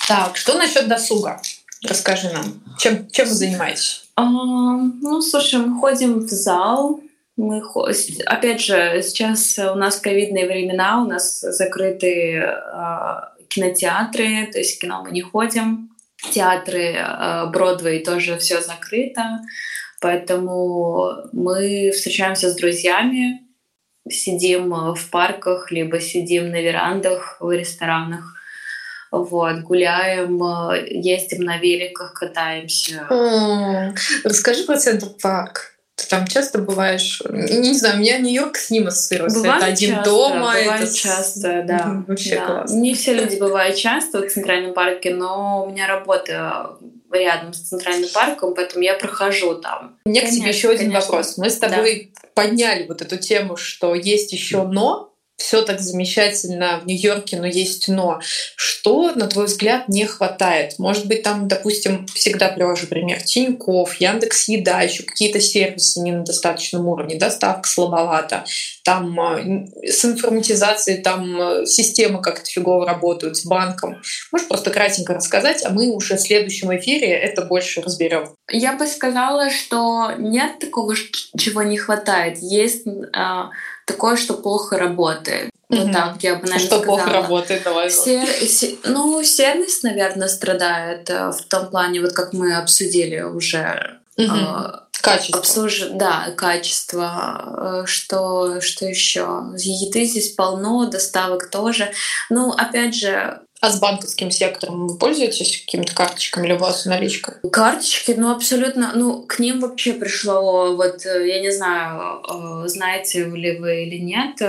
[0.07, 1.39] Так, что насчет досуга?
[1.83, 2.63] Расскажи нам.
[2.79, 4.02] Чем, чем вы занимаетесь?
[4.15, 7.01] А, ну, слушай, мы ходим в зал.
[7.35, 7.63] Мы,
[8.27, 12.53] опять же, сейчас у нас ковидные времена, у нас закрыты э,
[13.47, 15.89] кинотеатры, то есть кино мы не ходим.
[16.31, 19.41] Театры э, Бродвей тоже все закрыто,
[19.99, 23.41] поэтому мы встречаемся с друзьями,
[24.07, 28.42] сидим в парках, либо сидим на верандах в ресторанах
[29.19, 33.05] вот, гуляем, э, ездим на великах, катаемся.
[33.09, 33.95] М-м.
[34.23, 35.73] Расскажи про Центр Парк.
[35.95, 37.21] Ты там часто бываешь?
[37.29, 39.39] Не знаю, у меня Нью-Йорк с ним ассоциируется.
[39.39, 40.35] Бывает это один часто, дома.
[40.35, 42.03] Бывает это часто, да.
[42.07, 42.45] Вообще да.
[42.45, 42.75] классно.
[42.75, 46.77] Не все люди бывают часто в Центральном парке, но у меня работа
[47.11, 49.99] рядом с Центральным парком, поэтому я прохожу там.
[50.05, 51.37] У меня конечно, к тебе еще один вопрос.
[51.37, 52.29] Мы с тобой да.
[52.33, 57.87] подняли вот эту тему, что есть еще но, все так замечательно в Нью-Йорке, но есть
[57.87, 58.19] но.
[58.55, 60.79] Что, на твой взгляд, не хватает?
[60.79, 66.23] Может быть, там, допустим, всегда привожу пример Тиньков, Яндекс Еда, еще какие-то сервисы не на
[66.23, 68.45] достаточном уровне, доставка слабовата,
[68.83, 74.01] там э, с информатизацией, там э, системы как-то фигово работают, с банком.
[74.31, 78.35] Можешь просто кратенько рассказать, а мы уже в следующем эфире это больше разберем.
[78.51, 80.95] Я бы сказала, что нет такого,
[81.37, 82.39] чего не хватает.
[82.39, 83.51] Есть а,
[83.85, 85.49] такое, что плохо работает.
[85.69, 86.97] Вот так я бы, наверное, Что сказала.
[86.97, 87.89] плохо работает, давай.
[87.89, 88.27] Сер...
[88.27, 88.75] Се...
[88.83, 93.99] Ну, сервис, наверное, страдает в том плане, вот как мы обсудили уже.
[94.19, 94.83] Mm-hmm.
[95.03, 95.39] Качество.
[95.39, 95.81] Обслуж...
[95.91, 97.81] Да, качество.
[97.83, 99.43] Э, что, что еще?
[99.57, 101.91] Еды здесь полно, доставок тоже.
[102.29, 107.37] Ну, опять же, а с банковским сектором вы пользуетесь какими-то карточками или у вас наличка?
[107.51, 113.25] Карточки, ну абсолютно, ну к ним вообще пришло, вот э, я не знаю, э, знаете
[113.25, 114.39] ли вы или нет,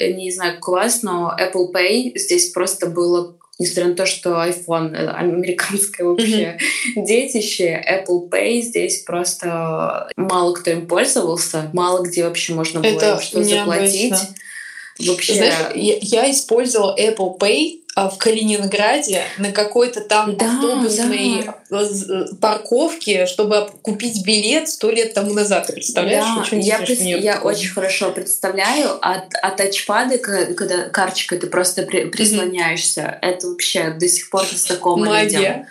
[0.00, 4.30] не знаю, как у вас, но Apple Pay здесь просто было несмотря на то, что
[4.30, 6.58] iPhone американское вообще
[6.96, 7.06] mm-hmm.
[7.06, 13.20] детище, Apple Pay здесь просто мало кто им пользовался, мало где вообще можно было Это
[13.20, 14.14] что заплатить.
[14.98, 15.34] Вообще.
[15.34, 21.80] Знаешь, я, я использовала Apple Pay в Калининграде на какой-то там да, автобусной да.
[21.80, 25.68] Э, парковке, чтобы купить билет сто лет тому назад.
[25.68, 26.22] Представляешь?
[26.22, 27.00] Да, очень я, пред...
[27.00, 28.98] я очень хорошо представляю.
[29.00, 33.28] От, от тачпада, когда карточкой ты просто при, прислоняешься, mm-hmm.
[33.28, 35.66] это вообще до сих пор с такого Магия.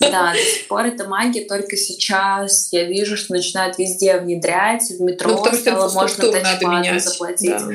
[0.00, 5.00] Да, до сих пор это магия, только сейчас я вижу, что начинают везде внедрять, в
[5.02, 7.50] метро ну, стало можно тачпадом заплатить.
[7.50, 7.68] Да.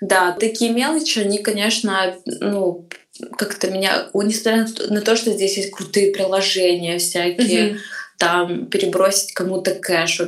[0.00, 2.88] Да, такие мелочи, они, конечно, ну,
[3.36, 7.78] как-то меня, несмотря на то, что здесь есть крутые приложения всякие, mm-hmm.
[8.18, 10.20] там перебросить кому-то кэш,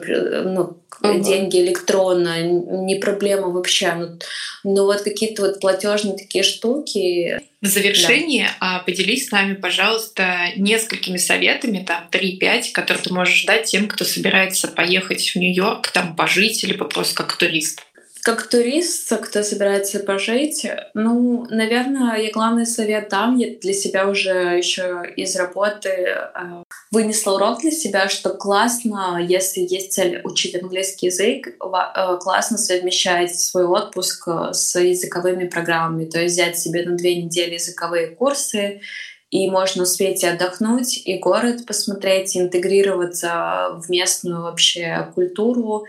[0.44, 1.22] ну, uh-huh.
[1.22, 3.92] деньги электронно, не проблема вообще.
[3.92, 4.18] Но,
[4.64, 7.40] но вот какие-то вот платежные такие штуки.
[7.60, 8.82] В завершение да.
[8.84, 14.68] поделись с нами, пожалуйста, несколькими советами, там 3-5, которые ты можешь дать тем, кто собирается
[14.68, 17.82] поехать в Нью-Йорк, там пожить или просто как турист.
[18.24, 20.64] Как турист, кто собирается пожить,
[20.94, 26.30] ну, наверное, я главный совет дам, я для себя уже еще из работы э,
[26.92, 33.34] вынесла урок для себя, что классно, если есть цель учить английский язык, э, классно совмещать
[33.34, 38.82] свой отпуск э, с языковыми программами, то есть взять себе на две недели языковые курсы,
[39.32, 45.86] и можно успеть и отдохнуть, и город посмотреть, интегрироваться в местную вообще культуру,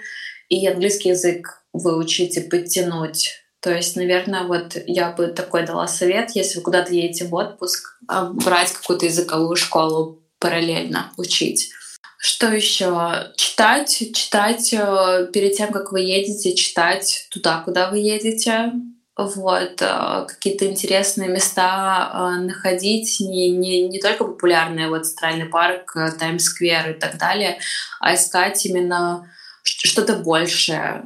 [0.49, 3.43] и английский язык выучить и подтянуть.
[3.59, 7.97] То есть, наверное, вот я бы такой дала совет, если вы куда-то едете в отпуск,
[8.07, 11.71] а, брать какую-то языковую школу параллельно учить.
[12.17, 13.31] Что еще?
[13.35, 18.71] Читать, читать э, перед тем, как вы едете, читать туда, куда вы едете.
[19.17, 25.95] Вот, э, какие-то интересные места э, находить, не, не, не только популярные, вот Центральный парк,
[26.17, 27.59] Таймс-сквер и так далее,
[27.99, 29.29] а искать именно
[29.63, 31.03] что-то большее,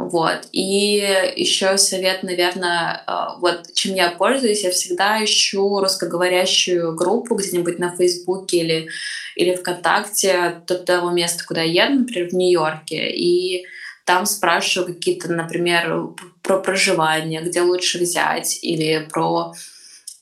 [0.00, 0.48] вот.
[0.50, 0.96] И
[1.36, 7.94] еще совет, наверное, а, вот чем я пользуюсь, я всегда ищу русскоговорящую группу где-нибудь на
[7.94, 8.88] Фейсбуке или,
[9.36, 13.10] или ВКонтакте до того места, куда я еду, например, в Нью-Йорке.
[13.10, 13.66] И
[14.06, 19.52] там спрашиваю какие-то, например, про проживание, где лучше взять, или про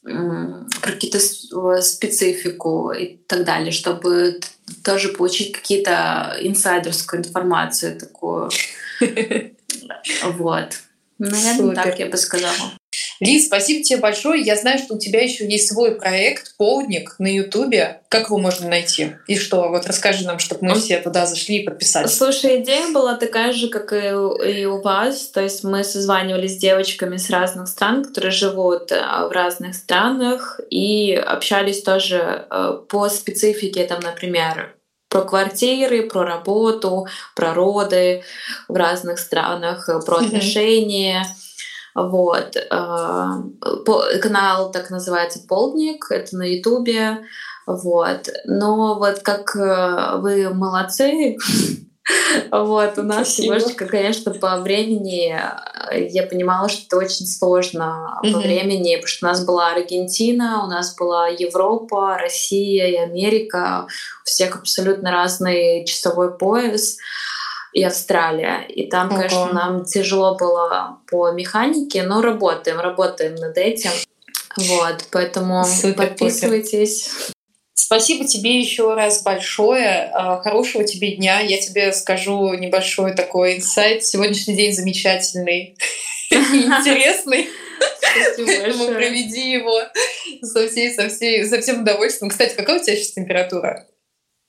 [0.03, 1.20] про какие-то
[1.83, 4.41] специфику и так далее, чтобы
[4.83, 8.51] тоже получить какие-то инсайдерскую информацию такую.
[10.25, 10.79] Вот.
[11.19, 11.75] Наверное, Супер.
[11.75, 12.73] так я бы сказала.
[13.21, 14.43] Лиз, спасибо тебе большое.
[14.43, 18.01] Я знаю, что у тебя еще есть свой проект «Полдник» на Ютубе.
[18.09, 19.14] Как его можно найти?
[19.27, 19.69] И что?
[19.69, 22.16] Вот расскажи нам, чтобы мы все туда зашли и подписались.
[22.16, 25.27] Слушай, идея была такая же, как и у, и у вас.
[25.29, 30.61] То есть мы созванивались с девочками с разных стран, которые живут э, в разных странах,
[30.71, 34.78] и общались тоже э, по специфике, там, например,
[35.09, 38.23] про квартиры, про работу, про роды
[38.69, 41.27] в разных странах, э, про отношения.
[41.95, 42.57] Вот.
[42.57, 47.25] Э, канал так называется «Полдник», это на Ютубе.
[47.67, 48.29] Вот.
[48.45, 51.37] Но вот как э, вы молодцы,
[52.51, 53.55] Вот, у нас Спасибо.
[53.55, 55.39] немножечко, конечно, по времени
[55.91, 58.33] э, я понимала, что это очень сложно mm-hmm.
[58.33, 63.87] по времени, потому что у нас была Аргентина, у нас была Европа, Россия и Америка,
[64.23, 66.97] у всех абсолютно разный часовой пояс
[67.73, 68.65] и Австралия.
[68.69, 69.17] И там, Ого.
[69.17, 73.91] конечно, нам тяжело было по механике, но работаем, работаем над этим.
[74.57, 77.33] Вот, поэтому Супер, подписывайтесь.
[77.89, 80.11] Спасибо тебе еще раз большое.
[80.12, 81.41] А, хорошего тебе дня.
[81.41, 84.05] Я тебе скажу небольшой такой инсайт.
[84.05, 85.74] Сегодняшний день замечательный.
[86.30, 87.49] интересный.
[88.36, 89.80] Поэтому проведи его
[90.43, 92.28] со, всей, со, всей, со всем удовольствием.
[92.28, 93.86] Кстати, какая у тебя сейчас температура?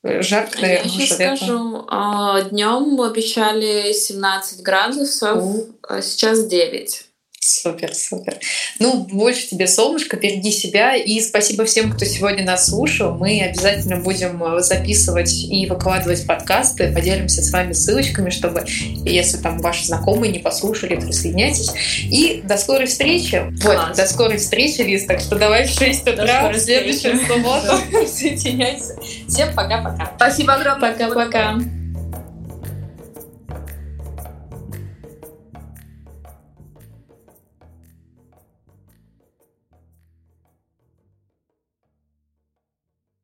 [0.04, 1.86] Жарко, наверное, Я сейчас скажу.
[1.88, 5.42] А, Днем обещали 17 градусов,
[5.88, 7.06] а сейчас 9.
[7.42, 8.36] Супер, супер.
[8.80, 10.96] Ну, больше тебе солнышко, береги себя.
[10.96, 13.16] И спасибо всем, кто сегодня нас слушал.
[13.16, 16.94] Мы обязательно будем э, записывать и выкладывать подкасты.
[16.94, 18.66] Поделимся с вами ссылочками, чтобы,
[19.06, 21.72] если там ваши знакомые не послушали, присоединяйтесь.
[22.04, 23.42] И до скорой встречи.
[23.62, 23.88] Класс.
[23.88, 25.06] Вот, до скорой встречи, Лиз.
[25.06, 28.98] Так что давай в 6 утра в следующую субботу соединяйся.
[29.30, 30.12] Всем пока-пока.
[30.18, 30.92] Спасибо огромное.
[30.92, 31.58] Пока-пока.